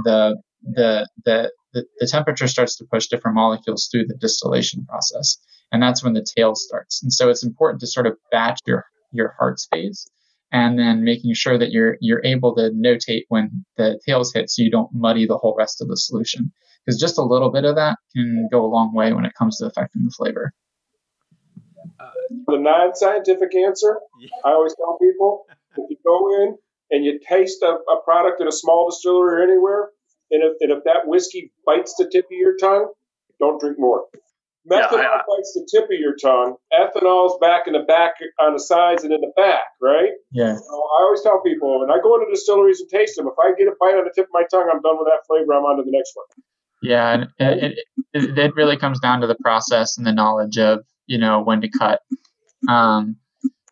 [0.05, 5.38] the the the the, the temperature starts to push different molecules through the distillation process.
[5.72, 7.02] And that's when the tail starts.
[7.02, 10.09] And so it's important to sort of batch your your heart space
[10.53, 14.62] and then making sure that you're you're able to notate when the tails hit so
[14.62, 16.53] you don't muddy the whole rest of the solution.
[16.85, 19.59] Because just a little bit of that can go a long way when it comes
[19.59, 20.53] to affecting the flavor.
[22.47, 23.99] The non-scientific answer
[24.45, 26.57] i always tell people if you go in
[26.90, 29.90] and you taste a, a product in a small distillery or anywhere
[30.31, 32.92] and if, and if that whiskey bites the tip of your tongue
[33.38, 34.07] don't drink more
[34.70, 36.57] Methanol yeah, I, bites the tip of your tongue.
[36.72, 40.11] Ethanol's back in the back on the sides and in the back, right?
[40.33, 40.57] Yeah.
[40.57, 43.55] So I always tell people when I go into distilleries and taste them, if I
[43.57, 45.55] get a bite on the tip of my tongue, I'm done with that flavor.
[45.55, 46.26] I'm on to the next one.
[46.83, 47.79] Yeah, and it,
[48.12, 51.61] it, it really comes down to the process and the knowledge of you know when
[51.61, 52.00] to cut.
[52.68, 53.16] Um,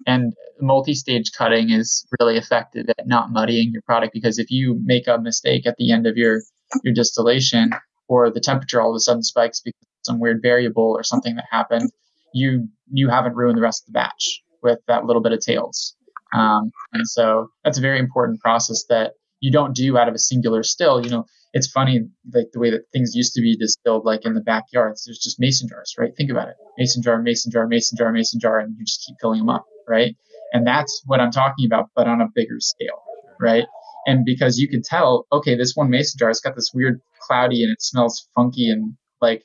[0.06, 5.08] and multi-stage cutting is really effective at not muddying your product because if you make
[5.08, 6.40] a mistake at the end of your
[6.82, 7.70] your distillation
[8.08, 11.46] or the temperature all of a sudden spikes because some weird variable or something that
[11.50, 11.90] happened,
[12.32, 15.96] you you haven't ruined the rest of the batch with that little bit of tails.
[16.34, 20.18] Um, and so that's a very important process that you don't do out of a
[20.18, 21.04] singular still.
[21.04, 22.00] You know, it's funny
[22.32, 25.04] like the way that things used to be distilled, like in the backyards.
[25.04, 26.12] There's just mason jars, right?
[26.16, 29.16] Think about it: mason jar, mason jar, mason jar, mason jar, and you just keep
[29.20, 30.16] filling them up, right?
[30.52, 33.02] And that's what I'm talking about, but on a bigger scale,
[33.40, 33.64] right?
[34.06, 37.62] And because you can tell, okay, this one mason jar has got this weird cloudy
[37.62, 39.42] and it smells funky and like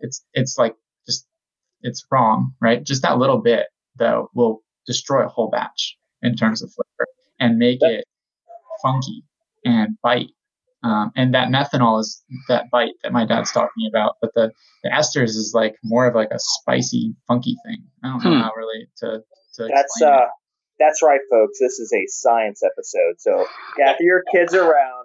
[0.00, 0.74] it's it's like
[1.06, 1.26] just
[1.82, 2.82] it's wrong, right?
[2.84, 7.08] Just that little bit though will destroy a whole batch in terms of flavor
[7.38, 8.04] and make it
[8.82, 9.24] funky
[9.64, 10.30] and bite.
[10.84, 14.52] Um, and that methanol is that bite that my dad's talking about, but the,
[14.84, 17.82] the esters is like more of like a spicy, funky thing.
[18.04, 18.40] I don't know hmm.
[18.42, 19.22] how really to,
[19.54, 20.26] to that's uh,
[20.78, 21.58] that's right, folks.
[21.58, 24.97] This is a science episode, so gather your kids around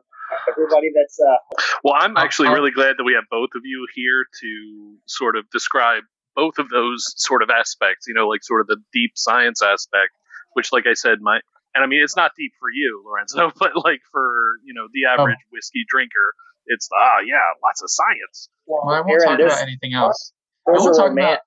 [0.49, 4.25] everybody that's uh, well i'm actually really glad that we have both of you here
[4.41, 6.03] to sort of describe
[6.35, 10.11] both of those sort of aspects you know like sort of the deep science aspect
[10.53, 11.39] which like i said my
[11.75, 15.05] and i mean it's not deep for you lorenzo but like for you know the
[15.05, 15.49] average oh.
[15.51, 16.33] whiskey drinker
[16.67, 18.49] it's ah yeah lots of science.
[18.65, 20.31] Well, i won't talk about anything else.
[20.67, 21.39] I won't talk about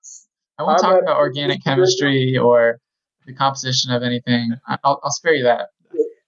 [0.59, 2.79] i won't talk about organic chemistry or
[3.25, 4.51] the composition of anything.
[4.67, 5.67] I'll, I'll spare you that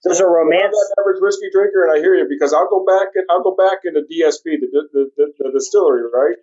[0.04, 0.72] there's a romance.
[0.72, 3.44] I'm an average whiskey drinker, and I hear you because I'll go back and I'll
[3.44, 6.36] go back into DSP, the the, the, the distillery, right?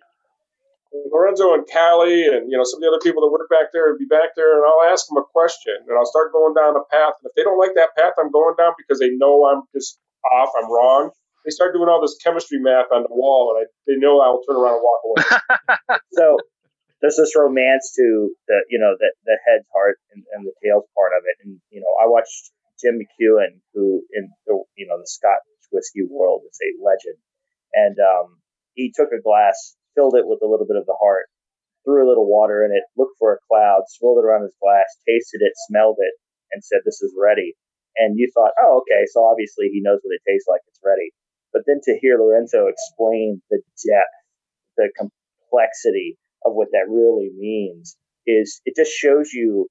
[1.12, 3.90] Lorenzo and Callie and you know some of the other people that work back there
[3.90, 6.76] would be back there, and I'll ask them a question, and I'll start going down
[6.76, 7.20] a path.
[7.20, 10.00] And if they don't like that path I'm going down because they know I'm just
[10.24, 11.10] off, I'm wrong,
[11.44, 14.32] they start doing all this chemistry math on the wall, and I, they know I
[14.32, 15.22] will turn around and walk away.
[16.16, 16.38] so
[17.00, 20.88] there's this romance to the you know the the head's heart and, and the tails
[20.96, 24.98] part of it, and you know I watched Jim McEwan, who in the you know
[24.98, 27.18] the Scotch whiskey world is a legend,
[27.74, 28.40] and um,
[28.74, 31.26] he took a glass, filled it with a little bit of the heart,
[31.84, 34.86] threw a little water in it, looked for a cloud, swirled it around his glass,
[35.06, 36.14] tasted it, smelled it,
[36.52, 37.56] and said, "This is ready."
[37.96, 40.62] And you thought, "Oh, okay, so obviously he knows what it tastes like.
[40.68, 41.10] It's ready."
[41.52, 44.18] But then to hear Lorenzo explain the depth,
[44.76, 49.68] the complexity of what that really means is it just shows you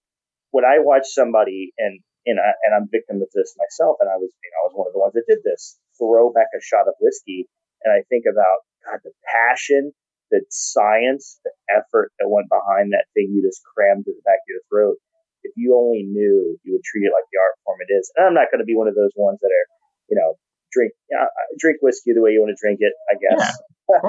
[0.52, 3.98] when I watch somebody and and, I, and I'm victim of this myself.
[4.04, 5.80] And I was, you know, I was one of the ones that did this.
[5.98, 7.50] Throw back a shot of whiskey,
[7.82, 9.96] and I think about God, the passion,
[10.30, 14.44] the science, the effort that went behind that thing you just crammed to the back
[14.44, 14.98] of your throat.
[15.42, 18.12] If you only knew, you would treat it like the art form it is.
[18.18, 19.68] And I'm not going to be one of those ones that are,
[20.12, 20.36] you know,
[20.76, 22.94] drink uh, drink whiskey the way you want to drink it.
[23.08, 23.42] I guess.
[23.88, 24.04] Yeah,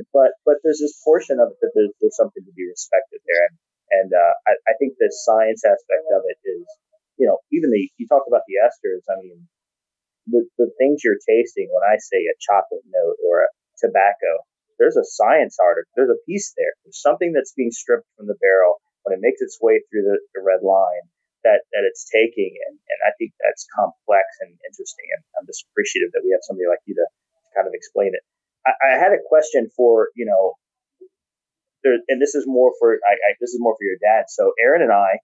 [0.16, 3.44] but but there's this portion of it that there's, there's something to be respected there,
[3.52, 3.56] and
[3.90, 6.64] and uh, I, I think the science aspect of it is
[7.20, 9.44] you know, even the, you talk about the esters, I mean,
[10.32, 14.40] the, the things you're tasting when I say a chocolate note or a tobacco,
[14.80, 16.72] there's a science article, there's a piece there.
[16.80, 20.16] There's something that's being stripped from the barrel when it makes its way through the,
[20.32, 21.12] the red line
[21.44, 22.56] that, that it's taking.
[22.56, 25.08] And, and I think that's complex and interesting.
[25.12, 27.06] And I'm just appreciative that we have somebody like you to,
[27.50, 28.22] kind of explain it.
[28.62, 30.54] I, I had a question for, you know,
[31.82, 34.30] there, and this is more for I, I, this is more for your dad.
[34.30, 35.18] So Aaron and I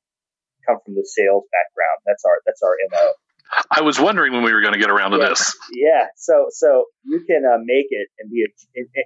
[0.67, 1.99] come from the sales background.
[2.05, 3.07] That's our that's our mo.
[3.71, 5.29] I was wondering when we were going to get around to yeah.
[5.31, 5.55] this.
[5.71, 8.51] Yeah, so so you can uh, make it and be a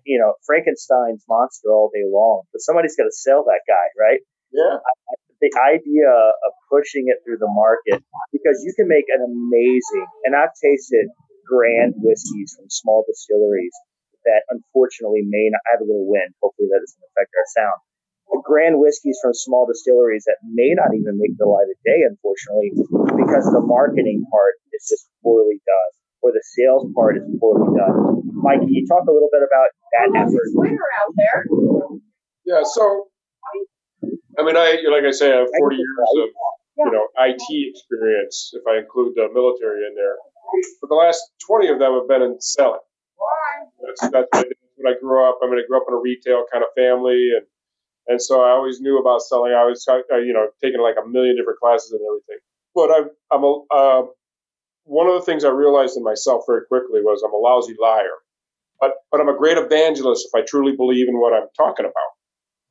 [0.04, 4.20] you know Frankenstein's monster all day long, but somebody's got to sell that guy, right?
[4.50, 4.82] Yeah.
[5.38, 8.02] the idea of pushing it through the market
[8.34, 11.06] because you can make an amazing and I've tasted
[11.46, 13.72] grand whiskeys from small distilleries
[14.26, 16.34] that unfortunately may not have a little wind.
[16.42, 17.78] Hopefully that doesn't affect our sound
[18.38, 22.70] grand whiskeys from small distilleries that may not even make the light of day, unfortunately,
[23.18, 28.22] because the marketing part is just poorly done or the sales part is poorly done.
[28.30, 30.46] Mike, can you talk a little bit about that oh, effort?
[31.02, 31.40] out there.
[32.44, 33.08] Yeah, so
[34.38, 36.28] I mean, I like I say, I have 40 years of
[36.78, 40.16] you know IT experience if I include the military in there.
[40.80, 42.80] But the last 20 of them have been in selling.
[43.80, 45.38] That's, that's what I grew up.
[45.42, 47.46] I mean, I grew up in a retail kind of family, and
[48.10, 49.52] and so I always knew about selling.
[49.52, 52.42] I was, uh, you know, taking like a million different classes and everything.
[52.74, 52.98] But I,
[53.30, 54.02] I'm a, uh,
[54.82, 58.18] one of the things I realized in myself very quickly was I'm a lousy liar.
[58.80, 62.10] But, but I'm a great evangelist if I truly believe in what I'm talking about,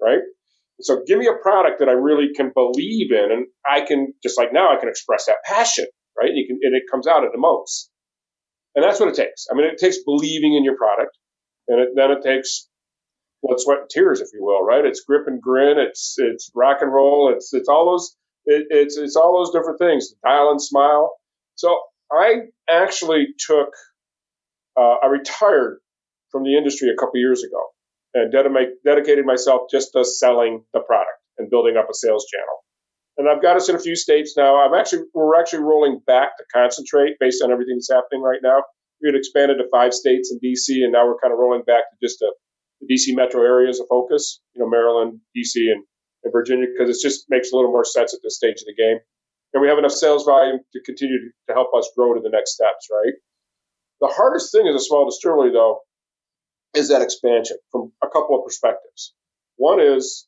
[0.02, 0.20] right?
[0.82, 4.38] So give me a product that I really can believe in, and I can just
[4.38, 5.86] like now I can express that passion,
[6.18, 6.30] right?
[6.30, 7.90] And you can, and it comes out at the most,
[8.76, 9.48] and that's what it takes.
[9.52, 11.18] I mean, it takes believing in your product,
[11.68, 12.69] and it, then it takes
[13.42, 14.86] blood, sweat, and tears, if you will, right?
[14.86, 15.78] It's grip and grin.
[15.80, 17.34] It's it's rock and roll.
[17.34, 20.14] It's it's all those it, it's it's all those different things.
[20.24, 21.14] Dial and smile.
[21.56, 21.80] So
[22.12, 23.70] I actually took
[24.78, 25.80] uh, I retired
[26.32, 27.62] from the industry a couple years ago
[28.14, 28.34] and
[28.86, 32.64] dedicated myself just to selling the product and building up a sales channel.
[33.18, 34.64] And I've got us in a few states now.
[34.64, 38.64] I'm actually we're actually rolling back to concentrate based on everything that's happening right now.
[39.02, 41.84] We had expanded to five states in DC, and now we're kind of rolling back
[41.92, 42.32] to just a
[42.82, 45.84] the DC metro area as a focus, you know, Maryland, DC, and,
[46.24, 48.76] and Virginia, because it just makes a little more sense at this stage of the
[48.76, 49.00] game.
[49.54, 52.30] And we have enough sales volume to continue to, to help us grow to the
[52.30, 53.14] next steps, right?
[54.02, 55.80] The hardest thing as a small distillery, though,
[56.74, 59.14] is that expansion from a couple of perspectives.
[59.58, 60.28] One is,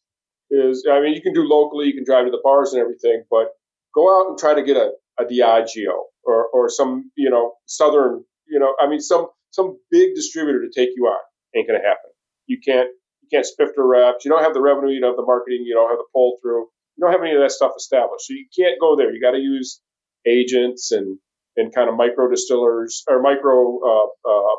[0.49, 3.23] is I mean, you can do locally, you can drive to the bars and everything,
[3.29, 3.49] but
[3.93, 8.25] go out and try to get a, a Diageo or, or some, you know, Southern,
[8.47, 11.19] you know, I mean, some some big distributor to take you on
[11.55, 12.10] ain't going to happen
[12.51, 12.89] you can't
[13.23, 14.25] you can't spiff the reps.
[14.25, 14.91] You don't have the revenue.
[14.91, 15.63] You don't have the marketing.
[15.65, 16.67] You don't have the pull through.
[16.95, 18.27] You don't have any of that stuff established.
[18.27, 19.13] So you can't go there.
[19.13, 19.79] You got to use
[20.27, 21.17] agents and
[21.55, 24.55] and kind of micro distillers or micro uh, uh,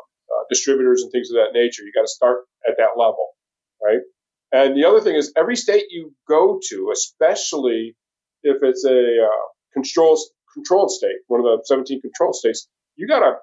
[0.49, 1.83] distributors and things of that nature.
[1.83, 3.29] You got to start at that level,
[3.83, 4.01] right?
[4.51, 7.95] And the other thing is, every state you go to, especially
[8.43, 10.19] if it's a uh, controlled
[10.53, 13.33] controlled state, one of the 17 controlled states, you got to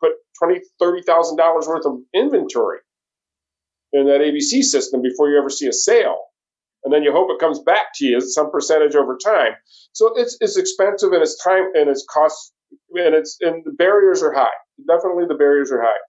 [0.00, 2.78] put twenty, thirty thousand dollars worth of inventory
[3.94, 6.18] in that ABC system before you ever see a sale,
[6.82, 9.52] and then you hope it comes back to you some percentage over time.
[9.92, 12.52] So it's it's expensive and it's time and it's cost
[12.92, 14.56] and it's and the barriers are high.
[14.86, 16.02] Definitely, the barriers are high.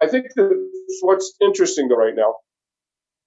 [0.00, 0.26] I think
[1.00, 2.34] what's interesting though right now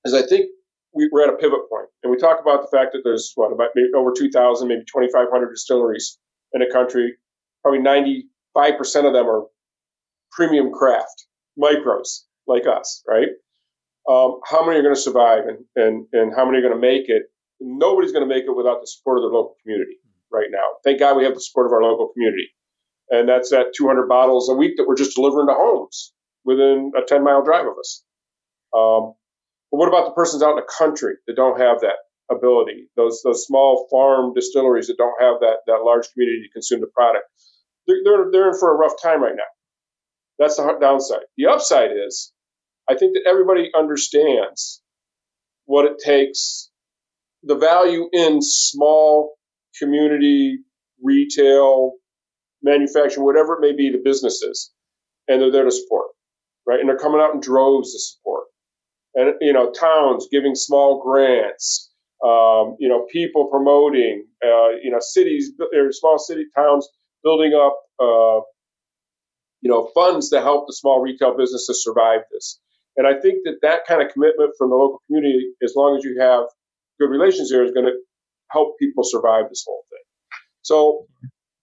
[0.06, 0.46] is I think
[0.94, 3.52] we, are at a pivot point, and we talk about the fact that there's what
[3.52, 6.20] about maybe over 2,000, maybe 2,500 distilleries
[6.54, 7.16] in a country.
[7.64, 9.46] Probably 95 percent of them are
[10.32, 11.26] premium craft
[11.60, 12.22] micros
[12.52, 13.30] like us, right?
[14.10, 16.80] Um, how many are going to survive, and and and how many are going to
[16.80, 17.24] make it?
[17.60, 19.98] Nobody's going to make it without the support of their local community
[20.32, 20.82] right now.
[20.84, 22.50] Thank God we have the support of our local community,
[23.10, 27.06] and that's at 200 bottles a week that we're just delivering to homes within a
[27.06, 28.04] 10 mile drive of us.
[28.74, 29.14] Um,
[29.72, 32.90] but what about the persons out in the country that don't have that ability?
[32.96, 36.88] Those those small farm distilleries that don't have that that large community to consume the
[36.88, 37.26] product.
[37.88, 39.50] They're, they're, they're in for a rough time right now.
[40.40, 41.26] That's the downside.
[41.38, 42.34] The upside is,
[42.92, 44.82] I think that everybody understands
[45.66, 46.70] what it takes,
[47.44, 49.36] the value in small
[49.80, 50.60] community
[51.02, 51.94] retail,
[52.62, 54.72] manufacturing, whatever it may be, the businesses,
[55.28, 56.08] and they're there to support,
[56.68, 56.80] right?
[56.80, 58.46] And they're coming out in droves to support
[59.16, 61.92] and you know towns giving small grants
[62.24, 66.88] um, you know people promoting uh, you know cities or small city towns
[67.24, 68.42] building up uh,
[69.62, 72.60] you know funds to help the small retail businesses survive this
[72.98, 76.04] and i think that that kind of commitment from the local community as long as
[76.04, 76.46] you have
[77.00, 77.94] good relations there is going to
[78.52, 80.04] help people survive this whole thing
[80.62, 81.06] so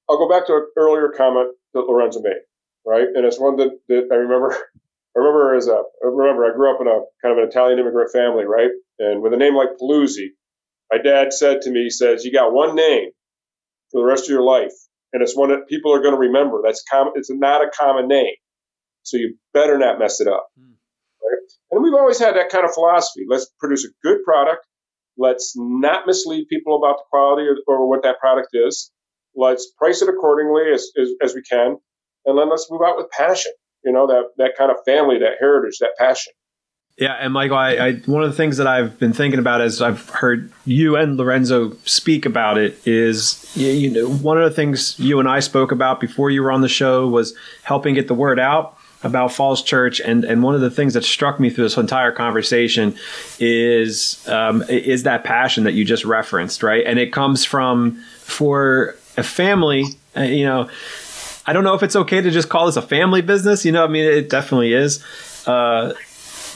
[0.08, 2.42] i'll go back to an earlier comment that lorenzo made
[2.86, 4.56] right and it's one that, that i remember
[5.18, 7.78] I remember as a I remember I grew up in a kind of an Italian
[7.78, 8.70] immigrant family, right?
[9.00, 10.28] And with a name like Paluzzi,
[10.92, 13.10] my dad said to me, he says, "You got one name
[13.90, 14.74] for the rest of your life,
[15.12, 16.60] and it's one that people are going to remember.
[16.64, 17.14] That's common.
[17.16, 18.34] It's not a common name,
[19.02, 20.74] so you better not mess it up." Mm.
[21.28, 21.38] Right?
[21.70, 23.24] And we've always had that kind of philosophy.
[23.28, 24.66] Let's produce a good product.
[25.16, 28.90] Let's not mislead people about the quality or, or what that product is.
[29.34, 31.76] Let's price it accordingly as, as, as we can,
[32.26, 33.52] and then let's move out with passion
[33.84, 36.32] you know that that kind of family, that heritage, that passion.
[36.96, 39.80] Yeah, and Michael, I, I, one of the things that I've been thinking about as
[39.80, 44.54] I've heard you and Lorenzo speak about it is, you, you know, one of the
[44.54, 48.08] things you and I spoke about before you were on the show was helping get
[48.08, 51.50] the word out about Falls Church, and and one of the things that struck me
[51.50, 52.96] through this entire conversation
[53.38, 56.84] is um, is that passion that you just referenced, right?
[56.86, 59.84] And it comes from for a family,
[60.16, 60.68] uh, you know
[61.48, 63.64] I don't know if it's okay to just call this a family business.
[63.64, 65.02] You know, I mean, it definitely is.
[65.46, 65.94] Uh,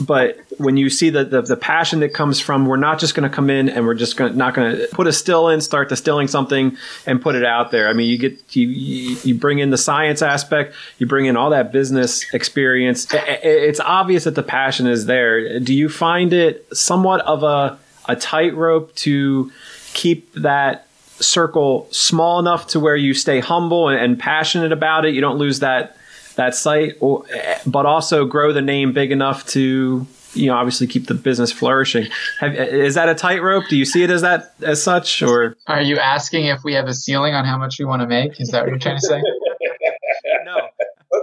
[0.01, 3.29] but when you see the, the, the passion that comes from, we're not just going
[3.29, 5.89] to come in and we're just gonna, not going to put a still in, start
[5.89, 6.77] distilling something,
[7.07, 7.89] and put it out there.
[7.89, 11.51] I mean, you get you you bring in the science aspect, you bring in all
[11.51, 13.07] that business experience.
[13.13, 15.61] It's obvious that the passion is there.
[15.61, 17.79] Do you find it somewhat of a
[18.09, 19.53] a tightrope to
[19.95, 20.87] keep that
[21.21, 25.15] circle small enough to where you stay humble and, and passionate about it.
[25.15, 25.97] You don't lose that
[26.37, 27.25] that site, or,
[27.67, 32.09] but also grow the name big enough to you know obviously keep the business flourishing.
[32.41, 33.65] Have, is that a tightrope?
[33.69, 36.87] Do you see it as that as such, or are you asking if we have
[36.87, 38.41] a ceiling on how much we want to make?
[38.41, 39.23] Is that what you're trying to say?
[40.45, 40.57] no.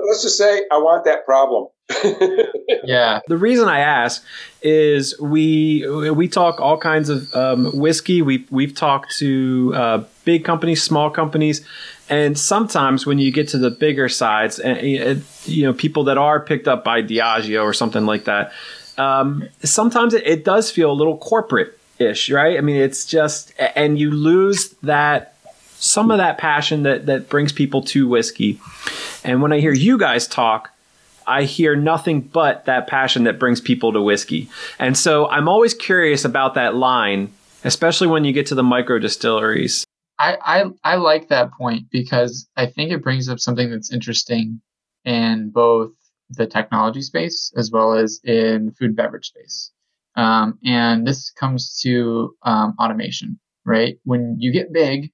[0.08, 1.68] Let's just say I want that problem.
[2.84, 3.22] yeah.
[3.28, 4.24] The reason I ask
[4.62, 8.22] is we we talk all kinds of um, whiskey.
[8.22, 11.66] We we've talked to uh, big companies, small companies,
[12.10, 16.40] and sometimes when you get to the bigger sides, and you know people that are
[16.40, 18.52] picked up by Diageo or something like that,
[18.98, 22.58] um, sometimes it, it does feel a little corporate ish, right?
[22.58, 25.36] I mean, it's just and you lose that
[25.76, 28.60] some of that passion that that brings people to whiskey.
[29.24, 30.72] And when I hear you guys talk
[31.30, 34.50] I hear nothing but that passion that brings people to whiskey.
[34.80, 37.32] And so I'm always curious about that line,
[37.64, 39.86] especially when you get to the micro distilleries.
[40.20, 44.62] I, I, like that point because I think it brings up something that's interesting
[45.06, 45.92] in both
[46.32, 49.72] the technology space as well as in food and beverage space.
[50.18, 53.98] Um, and this comes to um, automation, right?
[54.04, 55.12] When you get big,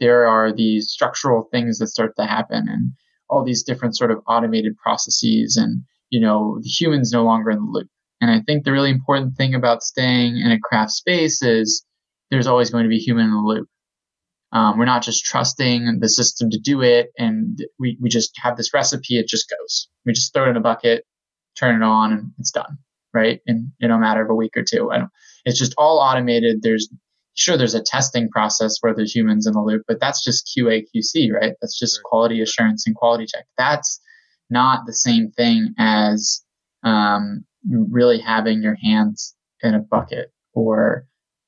[0.00, 2.66] there are these structural things that start to happen.
[2.68, 2.92] And
[3.28, 7.58] all these different sort of automated processes and you know the human's no longer in
[7.58, 7.88] the loop
[8.20, 11.84] and i think the really important thing about staying in a craft space is
[12.30, 13.68] there's always going to be human in the loop
[14.54, 18.56] Um, we're not just trusting the system to do it and we, we just have
[18.56, 19.88] this recipe, it just goes.
[20.06, 21.04] We just throw it in a bucket,
[21.58, 22.78] turn it on, and it's done,
[23.12, 23.40] right?
[23.46, 24.90] In, in a matter of a week or two.
[24.90, 25.08] and
[25.44, 26.62] it's just all automated.
[26.62, 26.88] There's
[27.36, 30.84] sure there's a testing process where there's humans in the loop, but that's just QA
[30.94, 31.54] QC, right?
[31.60, 33.44] That's just quality assurance and quality check.
[33.58, 34.00] That's
[34.50, 36.44] not the same thing as
[36.84, 41.06] um, really having your hands in a bucket or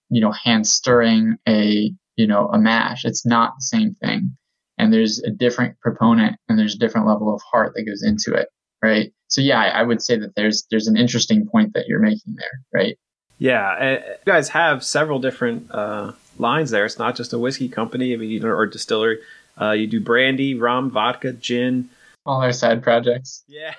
[0.08, 3.04] you know hand stirring a you know a mash.
[3.04, 4.36] It's not the same thing.
[4.78, 8.34] And there's a different proponent and there's a different level of heart that goes into
[8.34, 8.48] it
[8.82, 9.12] right?
[9.28, 12.36] So yeah i, I would say that there's there's an interesting point that you're making
[12.36, 12.98] there right?
[13.38, 16.84] Yeah you guys have several different uh, lines there.
[16.84, 18.12] It's not just a whiskey company.
[18.14, 19.18] I mean or distillery.
[19.60, 21.88] Uh, you do brandy rum vodka gin.
[22.24, 23.44] All our side projects.
[23.48, 23.74] Yeah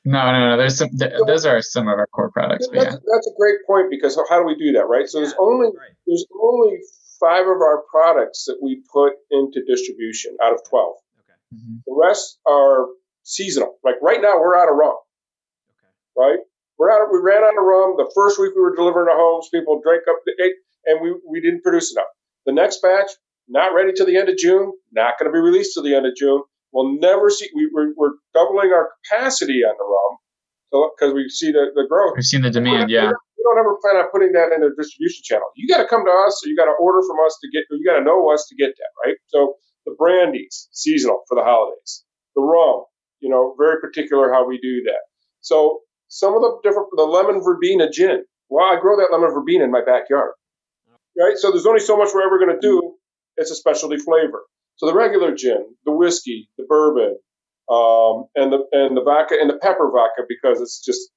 [0.05, 0.57] No, no, no.
[0.59, 0.90] There's some.
[0.90, 2.68] Th- those are some of our core products.
[2.68, 2.90] That's, yeah.
[2.90, 5.09] that's, a great point because how do we do that, right?
[5.09, 5.96] So there's only right.
[6.07, 6.78] there's only
[7.18, 10.96] five of our products that we put into distribution out of twelve.
[11.20, 11.32] Okay.
[11.55, 11.76] Mm-hmm.
[11.86, 12.86] The rest are
[13.22, 13.78] seasonal.
[13.82, 14.96] Like right now, we're out of rum.
[15.72, 15.88] Okay.
[16.16, 16.40] Right?
[16.78, 17.02] We're out.
[17.02, 19.48] Of, we ran out of rum the first week we were delivering to homes.
[19.48, 22.12] People drank up the eight, and we we didn't produce enough.
[22.44, 23.09] The next batch,
[23.48, 24.72] not ready till the end of June.
[24.92, 26.42] Not going to be released till the end of June.
[26.75, 27.49] We'll never see.
[27.55, 32.14] We, we're, we're doubling our capacity on the rum, because we see the, the growth.
[32.16, 32.91] We've seen the demand.
[32.91, 33.14] yeah.
[33.14, 35.47] We don't ever plan on putting that in a distribution channel.
[35.55, 37.62] You got to come to us, or you got to order from us to get.
[37.70, 39.14] You got to know us to get that, right?
[39.29, 39.55] So
[39.87, 42.03] the brandies seasonal for the holidays.
[42.35, 42.85] The rum,
[43.20, 45.05] you know, very particular how we do that.
[45.43, 48.25] So some of the different the lemon verbena gin.
[48.49, 50.33] Well, I grow that lemon verbena in my backyard,
[51.18, 51.37] right?
[51.37, 52.97] So there's only so much we're ever going to do.
[53.37, 54.43] It's a specialty flavor.
[54.77, 57.16] So the regular gin, the whiskey, the bourbon,
[57.70, 61.11] um, and the and the vodka and the pepper vodka because it's just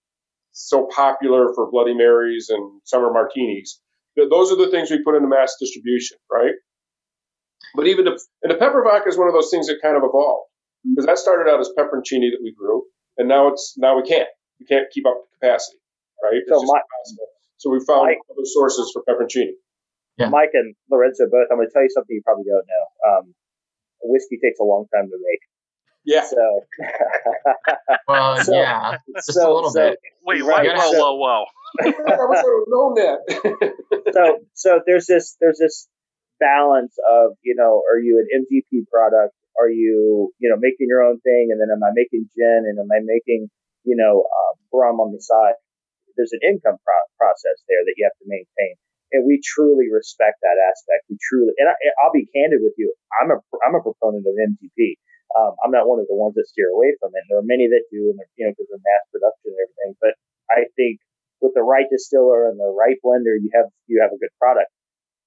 [0.51, 3.79] so popular for Bloody Marys and summer martinis.
[4.15, 6.53] Those are the things we put into mass distribution, right?
[7.75, 10.03] But even the and the pepper vodka is one of those things that kind of
[10.03, 10.49] evolved
[10.83, 12.83] because that started out as pepperoncini that we grew,
[13.17, 14.29] and now it's now we can't
[14.59, 15.77] we can't keep up the capacity,
[16.23, 16.41] right?
[16.47, 16.79] So, my,
[17.57, 19.57] so we found my, other sources for pepperoncini.
[20.17, 20.29] Yeah.
[20.29, 21.47] Mike and Lorenzo both.
[21.51, 22.85] I'm going to tell you something you probably don't know.
[23.05, 23.35] Um,
[24.03, 25.41] whiskey takes a long time to make.
[26.07, 26.23] Yeah.
[26.23, 26.63] So.
[28.07, 29.99] well, so, yeah, just so, a little so, bit.
[30.23, 31.45] Wait, right, whoa, whoa, whoa,
[31.83, 33.19] I wish I would known that.
[34.15, 34.23] so,
[34.53, 35.87] so there's this, there's this
[36.39, 39.35] balance of, you know, are you an MGP product?
[39.59, 41.49] Are you, you know, making your own thing?
[41.51, 42.63] And then am I making gin?
[42.69, 43.49] And am I making,
[43.83, 45.59] you know, uh, rum on the side?
[46.15, 48.79] There's an income pro- process there that you have to maintain
[49.11, 51.07] and we truly respect that aspect.
[51.09, 52.91] We truly, and I, will be candid with you.
[53.21, 54.99] I'm a I'm a proponent of MGP.
[55.35, 57.23] Um, I'm not one of the ones that steer away from it.
[57.27, 59.91] There are many that do, and you know, because they're mass production and everything.
[59.99, 60.13] But
[60.51, 60.99] I think
[61.39, 64.71] with the right distiller and the right blender, you have you have a good product.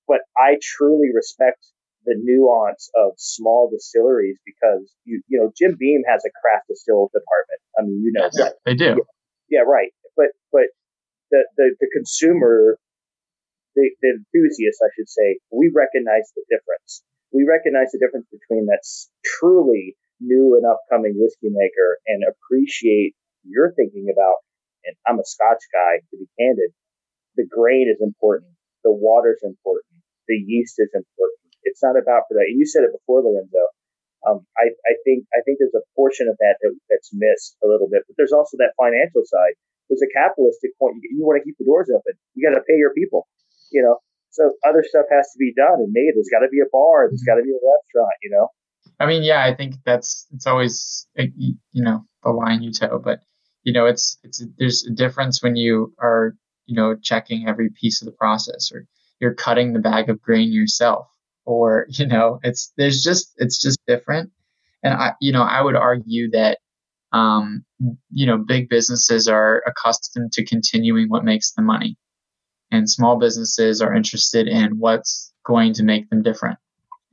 [0.08, 1.60] But I truly respect
[2.04, 7.08] the nuance of small distilleries because you you know Jim Beam has a craft distill
[7.12, 7.60] department.
[7.78, 9.04] I mean, you know, yeah, they do.
[9.48, 9.92] Yeah, yeah, right.
[10.16, 10.68] But but
[11.30, 12.78] the, the the consumer
[13.74, 17.02] the, the enthusiasts, I should say, we recognize the difference.
[17.32, 18.82] We recognize the difference between that
[19.24, 23.14] truly new and upcoming whiskey maker and appreciate
[23.44, 24.42] you're thinking about,
[24.84, 26.74] and I'm a Scotch guy, to be candid,
[27.36, 28.52] the grain is important,
[28.84, 31.40] the water's important, the yeast is important.
[31.64, 32.52] It's not about for that.
[32.52, 33.64] You said it before, Lorenzo.
[34.20, 37.68] Um, I, I think I think there's a portion of that, that that's missed a
[37.68, 39.56] little bit, but there's also that financial side.
[39.88, 41.00] There's a capitalistic point.
[41.00, 42.20] You, you want to keep the doors open.
[42.36, 43.28] You got to pay your people
[43.70, 43.96] you know,
[44.30, 46.12] so other stuff has to be done and made.
[46.14, 47.08] There's got to be a bar.
[47.08, 48.14] There's got to be a restaurant.
[48.22, 48.48] You know.
[48.98, 53.20] I mean, yeah, I think that's it's always you know the line you toe, but
[53.64, 56.34] you know it's it's there's a difference when you are
[56.66, 58.86] you know checking every piece of the process or
[59.20, 61.06] you're cutting the bag of grain yourself
[61.44, 64.30] or you know it's there's just it's just different
[64.82, 66.58] and i you know i would argue that
[67.12, 67.64] um
[68.10, 71.96] you know big businesses are accustomed to continuing what makes the money
[72.70, 76.58] and small businesses are interested in what's going to make them different.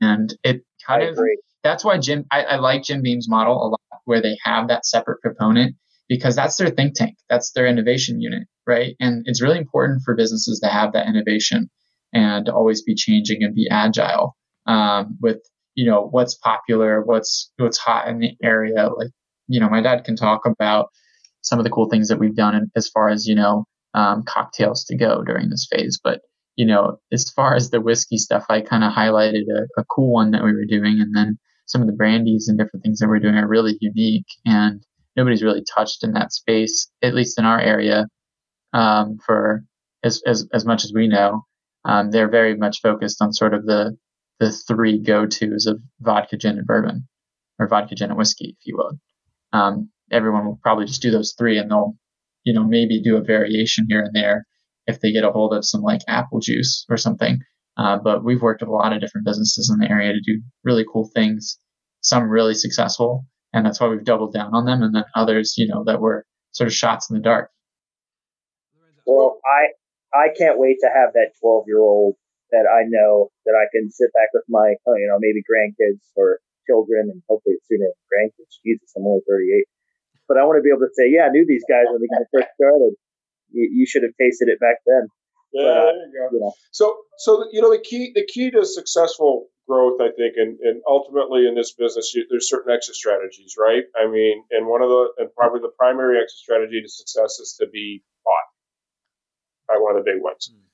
[0.00, 1.38] And it kind I of agree.
[1.62, 4.86] that's why Jim I, I like Jim Beam's model a lot, where they have that
[4.86, 5.76] separate proponent
[6.08, 8.96] because that's their think tank, that's their innovation unit, right?
[9.00, 11.68] And it's really important for businesses to have that innovation
[12.12, 14.36] and always be changing and be agile
[14.66, 15.38] um, with
[15.74, 18.88] you know what's popular, what's what's hot in the area.
[18.88, 19.10] Like
[19.48, 20.88] you know, my dad can talk about
[21.42, 23.64] some of the cool things that we've done as far as you know
[23.94, 26.00] um, cocktails to go during this phase.
[26.02, 26.20] But
[26.56, 30.12] you know, as far as the whiskey stuff, I kind of highlighted a, a, cool
[30.12, 33.08] one that we were doing, and then some of the brandies and different things that
[33.08, 34.82] we're doing are really unique, and
[35.16, 38.06] nobody's really touched in that space, at least in our area,
[38.72, 39.62] um, for
[40.02, 41.44] as, as as much as we know.
[41.84, 43.96] Um, they're very much focused on sort of the
[44.40, 47.06] the three go tos of vodka, gin, and bourbon,
[47.58, 48.98] or vodka, gin, and whiskey, if you will.
[49.52, 51.96] Um, everyone will probably just do those three, and they'll,
[52.48, 54.46] you know, maybe do a variation here and there
[54.86, 57.40] if they get a hold of some like apple juice or something.
[57.76, 60.40] Uh, but we've worked with a lot of different businesses in the area to do
[60.64, 61.58] really cool things,
[62.00, 64.82] some really successful, and that's why we've doubled down on them.
[64.82, 67.50] And then others, you know, that were sort of shots in the dark.
[69.06, 69.76] Well, I
[70.16, 72.16] I can't wait to have that 12 year old
[72.50, 76.40] that I know that I can sit back with my, you know, maybe grandkids or
[76.66, 78.56] children and hopefully sooner grandkids.
[78.64, 79.68] Jesus, I'm only 38.
[80.28, 82.08] But I want to be able to say, yeah, I knew these guys when they
[82.28, 82.92] first started.
[83.50, 85.08] You, you should have tasted it back then.
[85.52, 86.24] Yeah, but, uh, there you go.
[86.36, 86.52] You know.
[86.70, 86.84] So,
[87.16, 91.46] so you know, the key, the key to successful growth, I think, and, and ultimately
[91.46, 93.84] in this business, you, there's certain exit strategies, right?
[93.94, 97.56] I mean, and one of the, and probably the primary exit strategy to success is
[97.60, 98.48] to be bought
[99.68, 100.50] by one of the big ones.
[100.52, 100.64] Mm.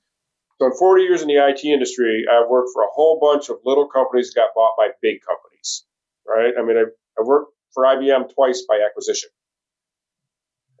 [0.59, 3.57] So, in 40 years in the IT industry, I've worked for a whole bunch of
[3.65, 5.83] little companies that got bought by big companies,
[6.25, 6.53] right?
[6.57, 9.29] I mean, I've, I've worked for IBM twice by acquisition,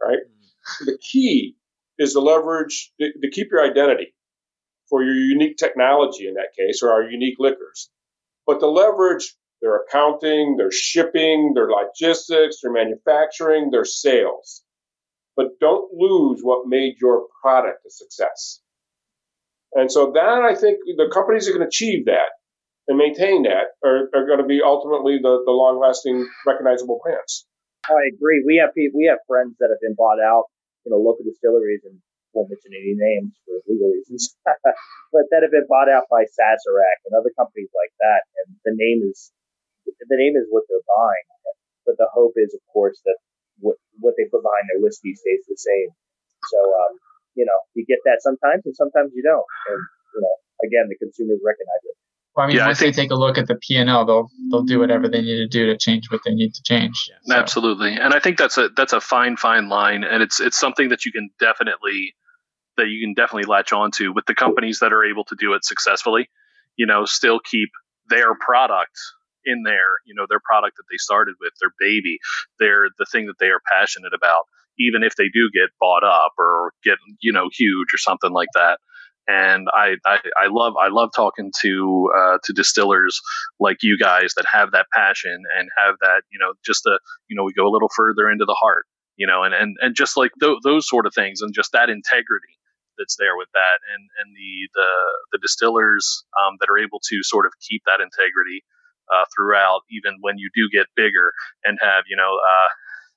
[0.01, 0.19] right?
[0.19, 0.85] Mm.
[0.85, 1.55] the key
[1.97, 4.13] is to leverage, to, to keep your identity
[4.89, 7.89] for your unique technology in that case, or our unique liquors,
[8.45, 14.63] but to leverage their accounting, their shipping, their logistics, their manufacturing, their sales.
[15.35, 18.61] But don't lose what made your product a success.
[19.73, 22.29] And so that I think the companies that can achieve that
[22.87, 27.45] and maintain that are, are going to be ultimately the, the long lasting recognizable brands.
[27.89, 28.41] I agree.
[28.45, 30.49] We have we have friends that have been bought out,
[30.85, 32.01] you know, local distilleries and
[32.33, 34.35] won't mention any names for legal reasons,
[35.13, 38.25] but that have been bought out by Sazerac and other companies like that.
[38.43, 39.31] And the name is
[39.85, 41.27] the name is what they're buying.
[41.85, 43.17] But the hope is, of course, that
[43.61, 45.89] what what they put behind their whiskey stays the same.
[46.51, 46.93] So um,
[47.37, 49.45] you know, you get that sometimes and sometimes you don't.
[49.69, 49.81] And,
[50.15, 51.97] you know, again, the consumers recognize it.
[52.35, 53.89] Well, I mean, yeah, once I think, they take a look at the P and
[53.89, 56.63] L, they'll they'll do whatever they need to do to change what they need to
[56.63, 57.09] change.
[57.23, 57.35] So.
[57.35, 60.89] Absolutely, and I think that's a that's a fine fine line, and it's it's something
[60.89, 62.15] that you can definitely
[62.77, 65.63] that you can definitely latch onto with the companies that are able to do it
[65.63, 66.29] successfully.
[66.75, 67.69] You know, still keep
[68.09, 68.99] their product
[69.45, 70.03] in there.
[70.05, 72.19] You know, their product that they started with, their baby,
[72.59, 74.43] their the thing that they are passionate about
[74.77, 78.49] even if they do get bought up or get you know huge or something like
[78.53, 78.79] that.
[79.27, 83.21] And I, I, I love I love talking to uh, to distillers
[83.59, 86.99] like you guys that have that passion and have that you know just a
[87.29, 88.85] you know we go a little further into the heart
[89.17, 91.89] you know and and, and just like th- those sort of things and just that
[91.89, 92.53] integrity
[92.97, 94.89] that's there with that and and the the
[95.33, 98.63] the distillers um, that are able to sort of keep that integrity
[99.13, 101.31] uh, throughout even when you do get bigger
[101.63, 102.67] and have you know uh,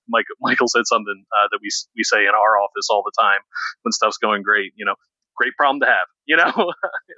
[0.08, 3.40] Michael, Michael said something uh, that we we say in our office all the time
[3.82, 4.72] when stuff's going great.
[4.76, 4.96] You know,
[5.38, 6.08] great problem to have.
[6.26, 6.52] You know,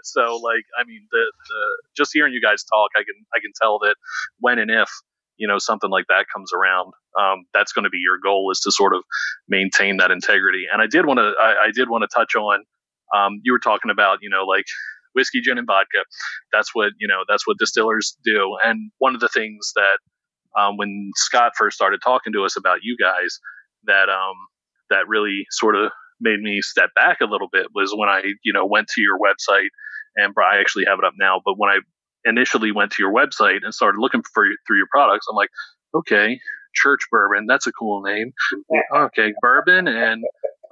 [0.05, 1.61] so like I mean, the, the
[1.97, 3.97] just hearing you guys talk, I can I can tell that
[4.39, 4.89] when and if
[5.37, 8.61] you know something like that comes around, um, that's going to be your goal is
[8.61, 9.03] to sort of
[9.49, 10.65] maintain that integrity.
[10.71, 12.63] And I did want to I, I, did want to touch on
[13.15, 14.67] um, you were talking about you know like
[15.15, 16.05] whiskey, gin, and vodka.
[16.53, 17.25] That's what you know.
[17.29, 18.57] That's what distillers do.
[18.65, 22.79] And one of the things that um, when Scott first started talking to us about
[22.83, 23.39] you guys
[23.85, 24.37] that um,
[24.91, 25.91] that really sort of
[26.21, 29.19] made me step back a little bit was when I you know went to your
[29.19, 29.69] website
[30.17, 31.79] and I actually have it up now but when I
[32.25, 35.51] initially went to your website and started looking for through your products I'm like
[35.95, 36.39] okay
[36.75, 38.33] church bourbon that's a cool name.
[38.95, 40.23] Okay bourbon and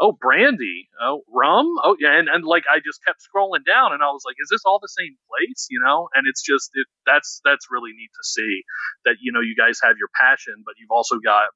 [0.00, 4.00] oh brandy oh rum oh yeah and, and like i just kept scrolling down and
[4.00, 5.66] i was like is this all the same place?
[5.70, 8.62] You know and it's just it, that's that's really neat to see
[9.04, 11.48] that you know you guys have your passion but you've also got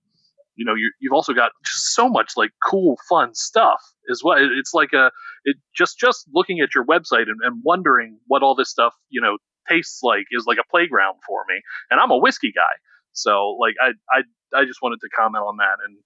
[0.63, 4.39] you know you have also got just so much like cool fun stuff as well
[4.39, 5.11] it's like a
[5.45, 9.21] it just just looking at your website and, and wondering what all this stuff you
[9.21, 9.39] know
[9.69, 11.61] tastes like is like a playground for me
[11.91, 12.75] and i'm a whiskey guy
[13.13, 15.97] so like i i i just wanted to comment on that and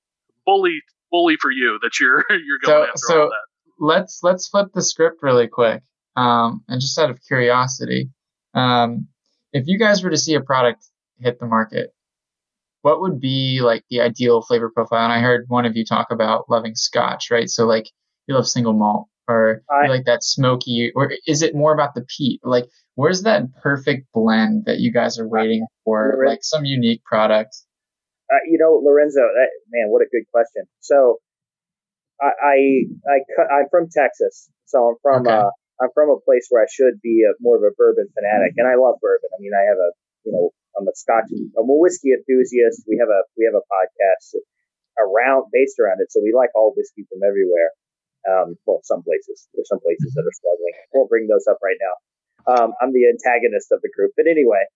[0.47, 0.81] bully
[1.11, 3.47] bully for you that you're you're going so, after so all that.
[3.79, 5.83] Let's let's flip the script really quick.
[6.17, 8.09] Um, and just out of curiosity,
[8.55, 9.09] um,
[9.53, 10.83] if you guys were to see a product
[11.19, 11.95] hit the market,
[12.87, 15.05] what would be like the ideal flavor profile?
[15.05, 17.51] And I heard one of you talk about loving Scotch, right?
[17.51, 17.91] So like
[18.27, 21.95] you love single malt, or I, you like that smoky, or is it more about
[21.95, 22.41] the peat?
[22.45, 26.23] Like where's that perfect blend that you guys are waiting for?
[26.25, 27.57] Like some unique product
[28.27, 30.67] uh, you know, Lorenzo, that, man, what a good question.
[30.81, 31.23] So,
[32.21, 32.57] I, I,
[33.07, 33.17] I
[33.61, 35.37] I'm from Texas, so I'm from, okay.
[35.37, 38.55] uh, I'm from a place where I should be a, more of a bourbon fanatic,
[38.57, 39.31] and I love bourbon.
[39.31, 39.91] I mean, I have a,
[40.25, 42.85] you know, I'm a Scotch, I'm a whiskey enthusiast.
[42.87, 44.37] We have a, we have a podcast
[45.01, 47.73] around, based around it, so we like all whiskey from everywhere.
[48.27, 49.47] Um, well, some places.
[49.55, 50.75] There's some places that are struggling.
[50.93, 51.95] Won't bring those up right now.
[52.47, 54.67] Um, I'm the antagonist of the group, but anyway,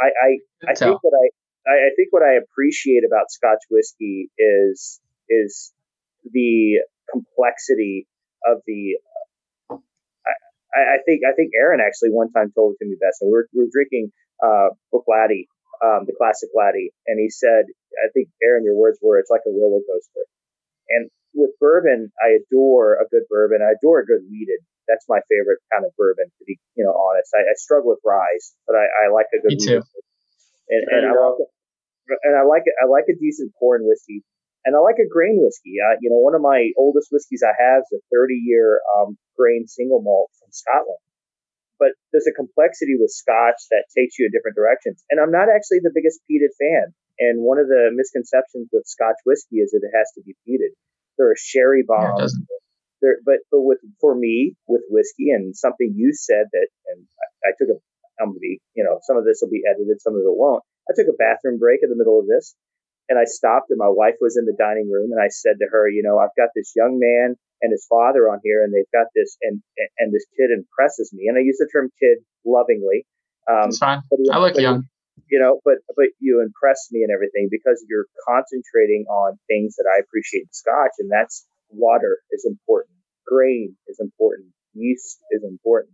[0.00, 0.28] I I,
[0.68, 1.26] I think what I,
[1.68, 5.72] I I think what I appreciate about Scotch whiskey is is
[6.24, 8.06] the complexity
[8.44, 9.00] of the.
[9.70, 13.22] I, I think I think Aaron actually one time told it to me best.
[13.22, 14.12] And we were, we were drinking
[14.42, 15.50] uh, Bruichladdich,
[15.82, 17.66] um, the classic Laddie, and he said,
[18.02, 20.26] I think Aaron, your words were, it's like a roller coaster.
[20.88, 23.60] And with bourbon, I adore a good bourbon.
[23.60, 24.64] I adore a good wheated.
[24.88, 27.28] That's my favorite kind of bourbon, to be you know honest.
[27.36, 29.52] I, I struggle with rye, but I, I like a good.
[29.52, 29.82] Me too.
[30.68, 31.50] And, and I like it,
[32.24, 32.64] and I like.
[32.80, 34.24] I like a decent corn whiskey
[34.68, 35.80] and I like a grain whiskey.
[35.80, 39.16] Uh, you know, one of my oldest whiskeys I have is a 30 year um,
[39.32, 41.00] grain single malt from Scotland.
[41.78, 45.02] But there's a complexity with Scotch that takes you in different directions.
[45.10, 46.94] And I'm not actually the biggest peated fan.
[47.18, 50.74] And one of the misconceptions with Scotch whiskey is that it has to be peated.
[51.18, 52.34] There are sherry bombs.
[52.34, 52.58] Yeah,
[53.00, 57.06] there, but but with for me with whiskey and something you said that and
[57.46, 57.78] I, I took a
[58.18, 60.62] I'm gonna be you know some of this will be edited, some of it won't.
[60.90, 62.54] I took a bathroom break in the middle of this
[63.08, 65.66] and I stopped and my wife was in the dining room and I said to
[65.72, 68.92] her, you know, I've got this young man and his father on here and they've
[68.92, 69.62] got this and
[69.98, 71.26] and this kid impresses me.
[71.28, 73.08] And I use the term kid lovingly.
[73.48, 74.02] Um, That's fine.
[74.10, 74.88] But, I look young.
[75.28, 79.84] You know, but but you impress me and everything because you're concentrating on things that
[79.84, 82.96] I appreciate in Scotch, and that's water is important,
[83.26, 85.92] grain is important, yeast is important,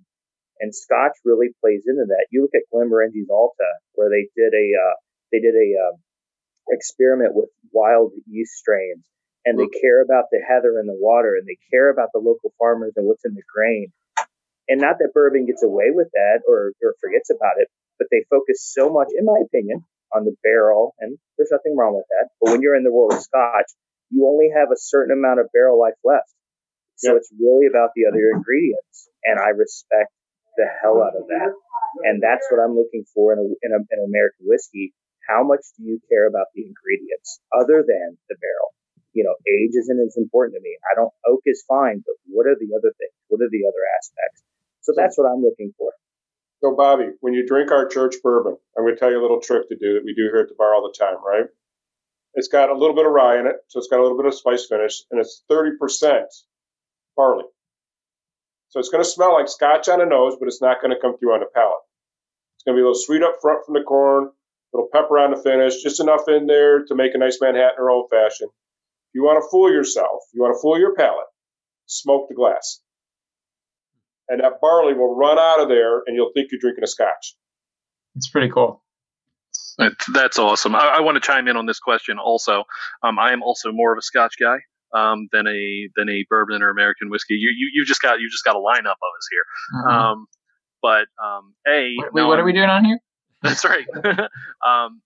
[0.60, 2.26] and Scotch really plays into that.
[2.30, 4.94] You look at Glenmorangie Allta, where they did a uh,
[5.32, 5.96] they did a uh,
[6.70, 9.04] experiment with wild yeast strains
[9.44, 12.52] and they care about the heather in the water and they care about the local
[12.58, 13.92] farmers and what's in the grain.
[14.68, 18.24] And not that bourbon gets away with that or, or forgets about it, but they
[18.30, 19.84] focus so much, in my opinion,
[20.16, 20.94] on the barrel.
[20.98, 22.32] And there's nothing wrong with that.
[22.40, 23.68] But when you're in the world of scotch,
[24.08, 26.32] you only have a certain amount of barrel life left.
[26.96, 29.12] So it's really about the other ingredients.
[29.24, 30.08] And I respect
[30.56, 31.52] the hell out of that.
[32.08, 34.94] And that's what I'm looking for in, a, in, a, in American whiskey
[35.28, 38.72] how much do you care about the ingredients other than the barrel?
[39.12, 40.74] You know, age isn't as important to me.
[40.90, 43.14] I don't, oak is fine, but what are the other things?
[43.28, 44.42] What are the other aspects?
[44.82, 45.92] So that's what I'm looking for.
[46.60, 49.40] So, Bobby, when you drink our church bourbon, I'm going to tell you a little
[49.40, 51.46] trick to do that we do here at the bar all the time, right?
[52.34, 54.26] It's got a little bit of rye in it, so it's got a little bit
[54.26, 56.24] of spice finish, and it's 30%
[57.16, 57.44] barley.
[58.70, 61.00] So it's going to smell like scotch on the nose, but it's not going to
[61.00, 61.84] come through on the palate.
[62.56, 64.30] It's going to be a little sweet up front from the corn,
[64.74, 67.90] little pepper on the finish, just enough in there to make a nice Manhattan or
[67.90, 68.50] old fashioned.
[68.50, 71.30] If you want to fool yourself, you want to fool your palate,
[71.86, 72.80] smoke the glass.
[74.28, 77.36] And that barley will run out of there and you'll think you're drinking a scotch.
[78.16, 78.82] It's pretty cool.
[80.12, 80.74] That's awesome.
[80.74, 82.64] I, I, want to chime in on this question also.
[83.02, 84.58] Um, I am also more of a Scotch guy
[84.94, 87.34] um, than a than a bourbon or American whiskey.
[87.34, 89.44] You you, you just got you just got a lineup of us here.
[89.74, 89.88] Mm-hmm.
[89.88, 90.26] Um,
[90.80, 93.00] but um, a wait, wait what are we doing on here?
[93.44, 93.86] That's right.
[94.04, 95.00] um,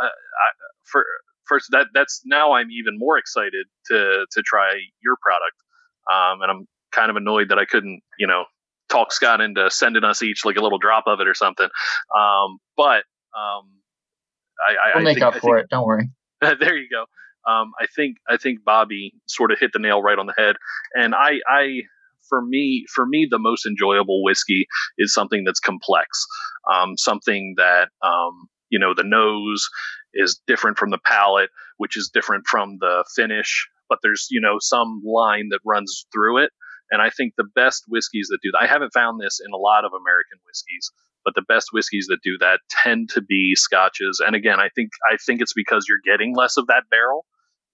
[0.00, 0.48] I, I,
[0.84, 1.04] for
[1.44, 4.72] first, that that's now I'm even more excited to to try
[5.02, 5.56] your product,
[6.10, 8.44] um, and I'm kind of annoyed that I couldn't, you know,
[8.88, 11.68] talk Scott into sending us each like a little drop of it or something.
[12.16, 13.04] Um, but
[13.36, 13.68] um,
[14.66, 15.68] I, we'll I make think, up for it.
[15.70, 16.10] Don't worry.
[16.40, 17.04] there you go.
[17.50, 20.56] Um, I think I think Bobby sort of hit the nail right on the head,
[20.94, 21.82] and I I
[22.28, 24.66] for me, for me, the most enjoyable whiskey
[24.98, 26.26] is something that's complex,
[26.72, 29.68] um, something that um, you know the nose
[30.14, 34.56] is different from the palate, which is different from the finish, but there's you know
[34.58, 36.50] some line that runs through it.
[36.90, 39.56] And I think the best whiskeys that do that, I haven't found this in a
[39.56, 40.90] lot of American whiskeys,
[41.24, 44.20] but the best whiskeys that do that tend to be scotches.
[44.24, 47.24] And again, I think I think it's because you're getting less of that barrel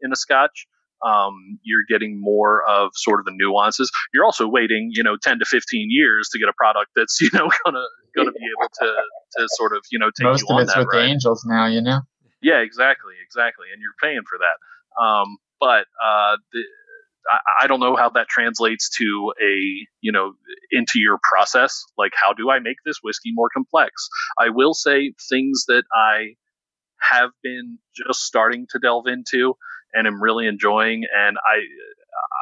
[0.00, 0.66] in a scotch
[1.04, 3.90] um, you're getting more of sort of the nuances.
[4.12, 7.30] You're also waiting, you know, 10 to 15 years to get a product that's, you
[7.32, 7.84] know, gonna
[8.16, 8.94] gonna be able to
[9.38, 11.02] to sort of, you know, take most you of it's with ride.
[11.02, 12.00] the angels now, you know.
[12.40, 15.02] Yeah, exactly, exactly, and you're paying for that.
[15.02, 16.62] Um, but uh, the,
[17.30, 19.54] I, I don't know how that translates to a
[20.00, 20.32] you know
[20.70, 21.84] into your process.
[21.96, 24.08] Like, how do I make this whiskey more complex?
[24.38, 26.34] I will say things that I
[27.00, 29.54] have been just starting to delve into
[29.92, 31.04] and am really enjoying.
[31.14, 31.58] And I,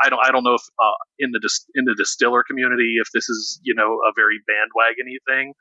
[0.05, 3.09] I don't, I don't know if uh, in the dis- in the distiller community if
[3.13, 5.53] this is you know a very bandwagony thing,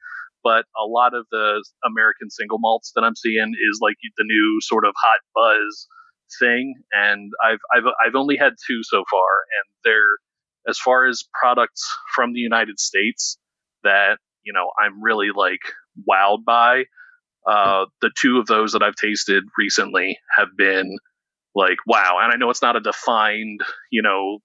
[0.44, 4.60] but a lot of the American single malts that I'm seeing is like the new
[4.62, 5.88] sort of hot buzz
[6.40, 9.28] thing, and I've I've I've only had two so far,
[9.58, 10.18] and they're
[10.68, 11.84] as far as products
[12.16, 13.38] from the United States
[13.84, 15.62] that you know I'm really like
[16.10, 16.86] wowed by.
[17.48, 20.98] Uh, the two of those that I've tasted recently have been
[21.56, 24.40] like wow and i know it's not a defined you know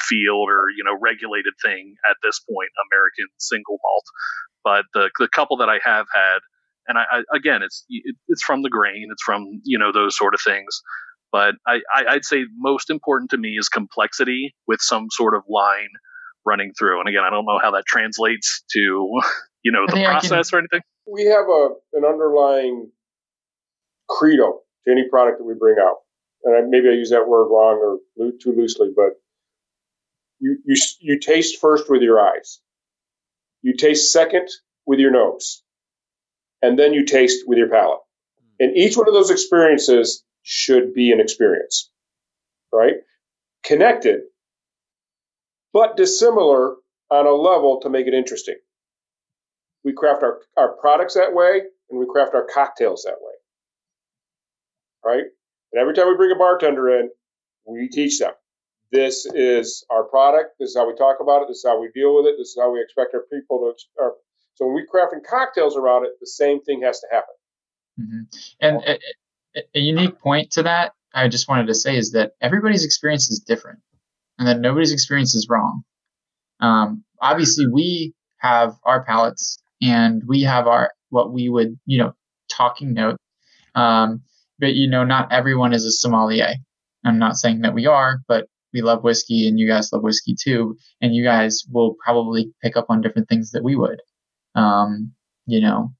[0.00, 4.04] field or you know regulated thing at this point, American single malt.
[4.64, 6.38] But the the couple that I have had,
[6.88, 7.84] and I, I again, it's
[8.28, 10.82] it's from the grain, it's from you know those sort of things.
[11.32, 15.42] But I, I would say most important to me is complexity with some sort of
[15.48, 15.88] line
[16.46, 17.00] running through.
[17.00, 18.78] And again, I don't know how that translates to
[19.62, 20.80] you know the process can, or anything.
[21.06, 22.90] We have a an underlying
[24.08, 25.96] credo to any product that we bring out.
[26.46, 29.20] And I, maybe I use that word wrong or too loosely, but
[30.38, 32.60] you, you, you taste first with your eyes.
[33.62, 34.48] You taste second
[34.86, 35.62] with your nose.
[36.62, 37.98] And then you taste with your palate.
[38.38, 38.64] Hmm.
[38.64, 41.90] And each one of those experiences should be an experience,
[42.72, 42.94] right?
[43.64, 44.20] Connected,
[45.72, 46.76] but dissimilar
[47.10, 48.56] on a level to make it interesting.
[49.84, 53.32] We craft our, our products that way and we craft our cocktails that way
[55.06, 55.24] right?
[55.72, 57.10] And every time we bring a bartender in,
[57.66, 58.32] we teach them
[58.92, 60.56] this is our product.
[60.58, 61.48] This is how we talk about it.
[61.48, 62.36] This is how we deal with it.
[62.38, 64.02] This is how we expect our people to.
[64.02, 64.12] Our,
[64.54, 67.34] so when we're crafting cocktails around it, the same thing has to happen.
[68.00, 68.20] Mm-hmm.
[68.60, 68.76] And
[69.56, 73.30] a, a, unique point to that, I just wanted to say is that everybody's experience
[73.30, 73.80] is different,
[74.38, 75.82] and that nobody's experience is wrong.
[76.60, 82.14] Um, obviously, we have our palates, and we have our what we would, you know,
[82.48, 83.16] talking note.
[83.74, 84.22] Um,
[84.58, 86.54] but you know, not everyone is a sommelier.
[87.04, 90.34] I'm not saying that we are, but we love whiskey and you guys love whiskey
[90.38, 90.76] too.
[91.00, 94.00] And you guys will probably pick up on different things that we would.
[94.54, 95.12] Um,
[95.46, 95.92] you know,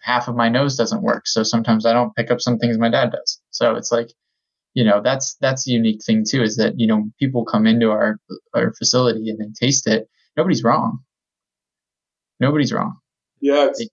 [0.00, 1.26] half of my nose doesn't work.
[1.26, 3.40] So sometimes I don't pick up some things my dad does.
[3.50, 4.08] So it's like,
[4.72, 7.90] you know, that's, that's a unique thing too, is that, you know, people come into
[7.90, 8.18] our,
[8.54, 10.08] our facility and they taste it.
[10.36, 10.98] Nobody's wrong.
[12.40, 12.96] Nobody's wrong.
[13.40, 13.66] Yeah.
[13.66, 13.86] It's,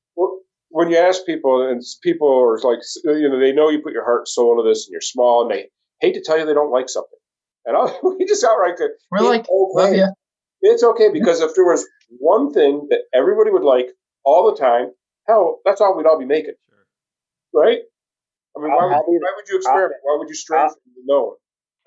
[0.71, 4.05] when you ask people, and people are like, you know, they know you put your
[4.05, 5.69] heart and soul into this, and you're small, and they
[5.99, 7.19] hate to tell you they don't like something,
[7.65, 9.47] and I'll, we just outright go, we're like, okay.
[9.49, 10.07] love you.
[10.61, 11.87] It's okay because if there was
[12.19, 13.87] one thing that everybody would like
[14.23, 14.91] all the time,
[15.27, 16.55] hell, that's all we'd all be making,
[17.53, 17.79] right?
[18.55, 20.01] I mean, why would, why would, you experiment?
[20.03, 21.35] why would you stray from the known?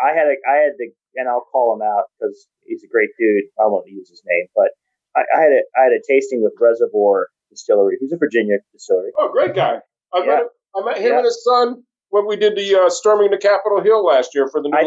[0.01, 3.11] I had a, I had the, and I'll call him out because he's a great
[3.19, 3.45] dude.
[3.61, 4.71] I won't use his name, but
[5.15, 9.11] I, I had a, I had a tasting with Reservoir Distillery, who's a Virginia distillery.
[9.17, 9.79] Oh, great guy!
[10.15, 10.27] I yeah.
[10.27, 10.43] met
[10.75, 11.19] I met him yeah.
[11.19, 14.63] and his son when we did the uh, storming the Capitol Hill last year for
[14.63, 14.87] the new I,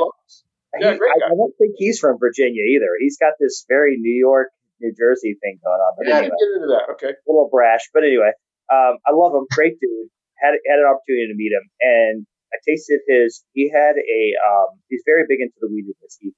[0.80, 1.28] Yeah, he, great guy.
[1.28, 2.96] I, I don't think he's from Virginia either.
[3.00, 5.92] He's got this very New York, New Jersey thing going on.
[6.00, 6.88] But yeah, anyway, get into that.
[6.96, 8.32] Okay, a little brash, but anyway,
[8.72, 9.44] um, I love him.
[9.52, 10.08] Great dude.
[10.40, 12.16] Had had an opportunity to meet him, and
[12.54, 13.44] I tasted his.
[13.52, 14.22] He had a.
[14.40, 16.32] Um, he's very big into the wheat whiskey,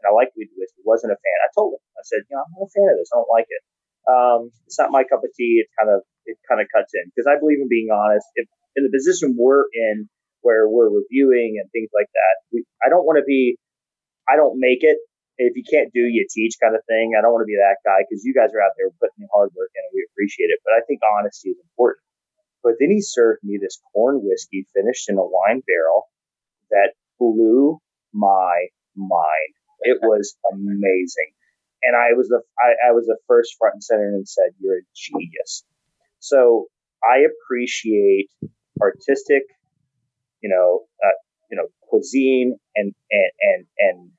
[0.00, 0.82] and I like wheat whiskey.
[0.82, 1.38] Wasn't a fan.
[1.44, 1.82] I told him.
[1.94, 3.12] I said, you know, I'm not a fan of this.
[3.12, 3.62] I don't like it.
[4.04, 5.64] Um, it's not my cup of tea.
[5.64, 8.26] It kind of it kind of cuts in because I believe in being honest.
[8.36, 10.08] If in the position we're in,
[10.44, 13.56] where we're reviewing and things like that, we, I don't want to be.
[14.28, 14.96] I don't make it.
[15.36, 17.16] If you can't do, you teach kind of thing.
[17.18, 19.28] I don't want to be that guy because you guys are out there putting in
[19.34, 20.62] hard work in and we appreciate it.
[20.62, 22.06] But I think honesty is important.
[22.62, 26.06] But then he served me this corn whiskey finished in a wine barrel
[26.70, 27.82] that blew
[28.14, 29.52] my mind.
[29.82, 31.34] It was amazing
[31.84, 34.78] and I was the I, I was the first front and center and said, "You're
[34.78, 35.64] a genius."
[36.18, 36.66] So
[37.04, 38.28] I appreciate
[38.80, 39.42] artistic,
[40.40, 41.16] you know, uh,
[41.50, 44.10] you know, cuisine and and and and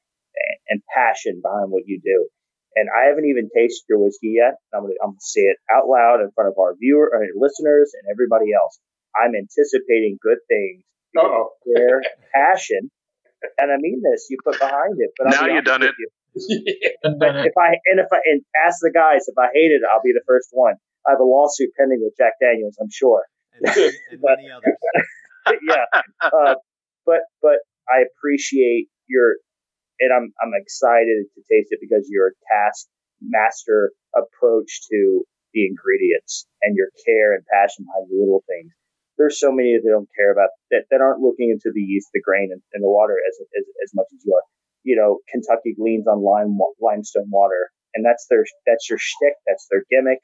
[0.70, 2.30] and passion behind what you do.
[2.76, 4.56] And I haven't even tasted your whiskey yet.
[4.74, 7.92] I'm gonna I'm gonna say it out loud in front of our viewer, our listeners,
[7.96, 8.80] and everybody else.
[9.16, 10.84] I'm anticipating good things.
[11.18, 12.04] Oh, Their
[12.36, 12.92] passion,
[13.58, 14.28] and I mean this.
[14.30, 15.12] You put behind it.
[15.18, 15.96] But now you've done it.
[15.98, 16.10] You,
[17.04, 20.04] but if I and if I and ask the guys if I hate it, I'll
[20.04, 20.76] be the first one.
[21.08, 23.24] I have a lawsuit pending with Jack Daniels, I'm sure.
[23.54, 24.76] And, and but, many others.
[25.64, 25.86] yeah,
[26.20, 26.60] uh,
[27.06, 29.40] but but I appreciate your,
[30.00, 32.88] and I'm I'm excited to taste it because your task
[33.22, 35.24] master approach to
[35.54, 38.76] the ingredients and your care and passion behind the little things.
[39.16, 42.20] There's so many that don't care about that, that aren't looking into the yeast, the
[42.20, 44.44] grain, and, and the water as, as as much as you are
[44.86, 49.66] you know, Kentucky leans on lime, limestone water, and that's their that's your shtick, that's
[49.68, 50.22] their gimmick.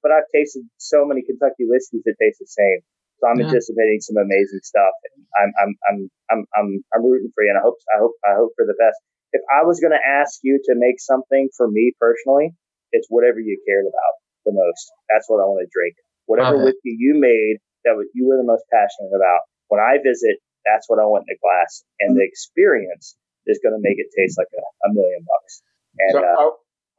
[0.00, 2.86] But I've tasted so many Kentucky whiskeys that taste the same,
[3.18, 3.50] so I'm yeah.
[3.50, 4.94] anticipating some amazing stuff.
[5.34, 5.98] I'm I'm I'm
[6.30, 8.78] I'm I'm I'm rooting for you, and I hope I hope I hope for the
[8.78, 8.96] best.
[9.34, 12.54] If I was going to ask you to make something for me personally,
[12.94, 14.14] it's whatever you cared about
[14.46, 14.86] the most.
[15.10, 15.98] That's what I want to drink.
[16.30, 19.46] Whatever whiskey you made that you were the most passionate about.
[19.68, 23.74] When I visit, that's what I want in a glass, and the experience is going
[23.74, 25.62] to make it taste like a, a million bucks.
[25.98, 26.50] And so uh,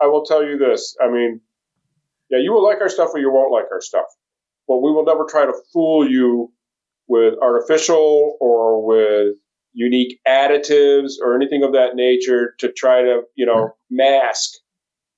[0.02, 0.96] I, I will tell you this.
[1.02, 1.42] I mean,
[2.30, 4.06] yeah, you will like our stuff or you won't like our stuff,
[4.68, 6.52] but we will never try to fool you
[7.08, 9.36] with artificial or with
[9.74, 14.52] unique additives or anything of that nature to try to, you know, mask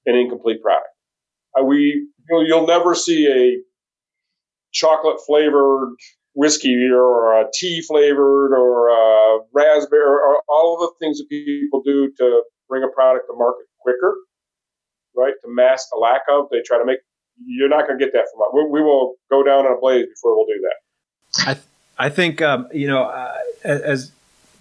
[0.05, 0.89] an incomplete product.
[1.57, 3.61] Uh, we you'll, you'll never see a
[4.71, 5.95] chocolate flavored
[6.33, 11.81] whiskey or a tea flavored or a raspberry or all of the things that people
[11.83, 14.15] do to bring a product to market quicker,
[15.15, 15.33] right?
[15.41, 16.99] To mask the lack of, they try to make.
[17.45, 18.47] You're not going to get that from us.
[18.53, 21.57] We, we, will go down in a blaze before we'll do that.
[21.97, 24.11] I I think um, you know uh, as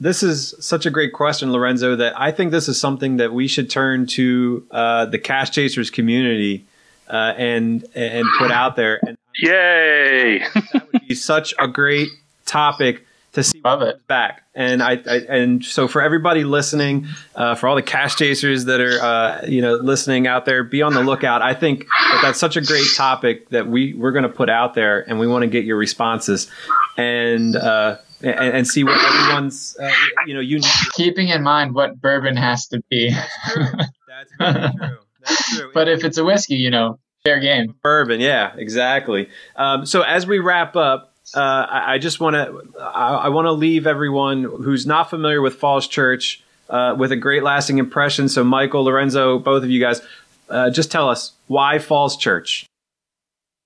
[0.00, 3.48] this is such a great question, Lorenzo, that I think this is something that we
[3.48, 6.66] should turn to uh, the Cask Chasers community
[7.08, 9.00] uh, and and put out there.
[9.04, 10.38] And Yay!
[10.72, 12.08] that would be such a great
[12.44, 14.06] topic to see Love it.
[14.06, 14.42] back.
[14.54, 18.80] And I, I, and so for everybody listening, uh, for all the Cask Chasers that
[18.80, 21.42] are uh, you know listening out there, be on the lookout.
[21.42, 24.74] I think that that's such a great topic that we we're going to put out
[24.74, 26.50] there, and we want to get your responses
[26.96, 27.56] and.
[27.56, 29.88] Uh, and, and see what everyone's, uh,
[30.26, 30.58] you know, you
[30.94, 33.10] Keeping in mind what bourbon has to be.
[33.10, 34.98] That's very true.
[35.20, 35.70] That's true.
[35.74, 37.74] but if it's a whiskey, you know, fair game.
[37.82, 39.28] Bourbon, yeah, exactly.
[39.56, 43.46] Um, so as we wrap up, uh, I, I just want to I, I want
[43.46, 48.28] to leave everyone who's not familiar with Falls Church uh, with a great lasting impression.
[48.28, 50.00] So Michael, Lorenzo, both of you guys,
[50.48, 52.66] uh, just tell us why Falls Church.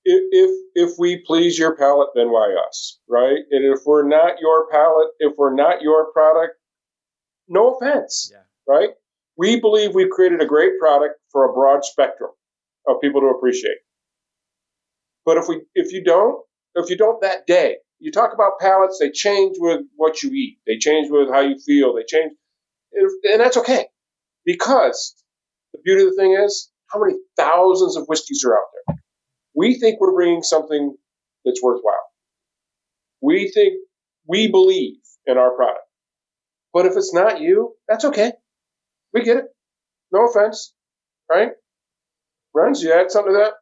[0.05, 3.39] If, if if we please your palate, then why us, right?
[3.53, 6.55] And if we're not your palate, if we're not your product,
[7.49, 8.43] no offense, Yeah.
[8.67, 8.91] right?
[9.37, 12.31] We believe we've created a great product for a broad spectrum
[12.87, 13.79] of people to appreciate.
[15.25, 16.43] But if we if you don't,
[16.75, 20.59] if you don't that day, you talk about palates, they change with what you eat,
[20.67, 22.33] they change with how you feel, they change,
[22.93, 23.87] and that's okay
[24.45, 25.15] because
[25.73, 28.97] the beauty of the thing is how many thousands of whiskeys are out there.
[29.55, 30.97] We think we're bringing something
[31.45, 31.95] that's worthwhile.
[33.21, 33.75] We think
[34.27, 35.87] we believe in our product.
[36.73, 38.33] But if it's not you, that's okay.
[39.13, 39.45] We get it.
[40.11, 40.75] No offense,
[41.31, 41.53] right?
[42.55, 43.53] Runs, you add something to that?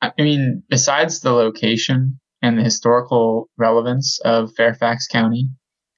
[0.00, 5.50] I mean, besides the location and the historical relevance of Fairfax County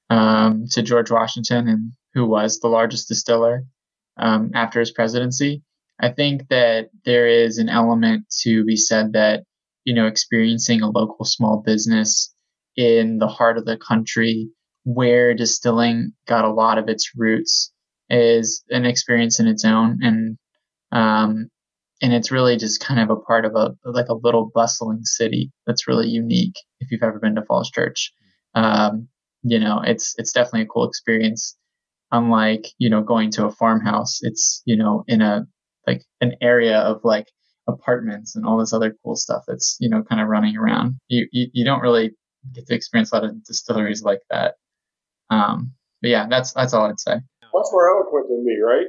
[0.08, 3.64] um, to George Washington and who was the largest distiller
[4.16, 5.62] um, after his presidency,
[6.00, 9.44] I think that there is an element to be said that,
[9.84, 12.34] you know, experiencing a local small business
[12.76, 14.48] in the heart of the country
[14.84, 17.72] where distilling got a lot of its roots
[18.08, 19.98] is an experience in its own.
[20.00, 20.38] And,
[20.90, 21.50] um,
[22.02, 25.52] and it's really just kind of a part of a like a little bustling city
[25.66, 28.12] that's really unique if you've ever been to Falls Church.
[28.54, 29.08] Um,
[29.42, 31.56] you know, it's it's definitely a cool experience.
[32.12, 35.46] Unlike you know going to a farmhouse, it's you know in a
[35.86, 37.26] like an area of like
[37.68, 40.96] apartments and all this other cool stuff that's you know kind of running around.
[41.08, 42.12] You you, you don't really
[42.54, 44.54] get to experience a lot of distilleries like that.
[45.30, 45.72] Um,
[46.02, 47.14] but yeah, that's that's all I'd say.
[47.52, 48.86] Much more eloquent than me, right?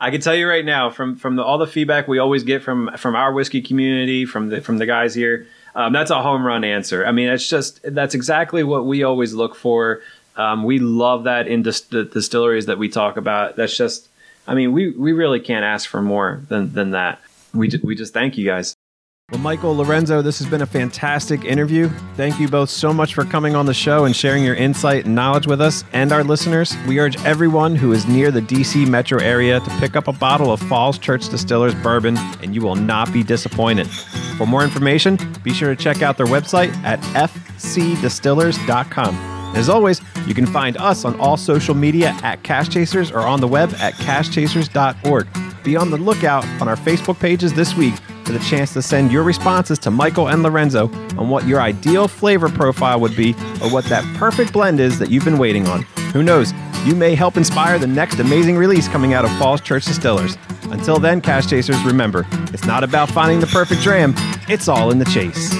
[0.00, 2.62] I can tell you right now from from the, all the feedback we always get
[2.62, 6.46] from from our whiskey community, from the from the guys here, um, that's a home
[6.46, 7.04] run answer.
[7.06, 10.02] I mean, it's just that's exactly what we always look for.
[10.36, 13.56] Um, we love that in dis- the distilleries that we talk about.
[13.56, 14.08] That's just,
[14.46, 17.20] I mean, we we really can't ask for more than than that.
[17.54, 18.75] We ju- we just thank you guys.
[19.32, 21.88] Well, Michael Lorenzo, this has been a fantastic interview.
[22.14, 25.16] Thank you both so much for coming on the show and sharing your insight and
[25.16, 26.76] knowledge with us and our listeners.
[26.86, 30.52] We urge everyone who is near the DC metro area to pick up a bottle
[30.52, 33.88] of Falls Church Distillers bourbon, and you will not be disappointed.
[34.38, 39.16] For more information, be sure to check out their website at fcdistillers.com.
[39.56, 43.40] As always, you can find us on all social media at Cask Chasers or on
[43.40, 45.26] the web at caskchasers.org.
[45.64, 47.96] Be on the lookout on our Facebook pages this week
[48.26, 52.08] for the chance to send your responses to Michael and Lorenzo on what your ideal
[52.08, 55.82] flavor profile would be or what that perfect blend is that you've been waiting on.
[56.12, 56.52] Who knows?
[56.84, 60.36] You may help inspire the next amazing release coming out of Falls Church Distillers.
[60.64, 64.12] Until then, Cask Chasers, remember, it's not about finding the perfect dram,
[64.48, 65.54] it's all in the chase.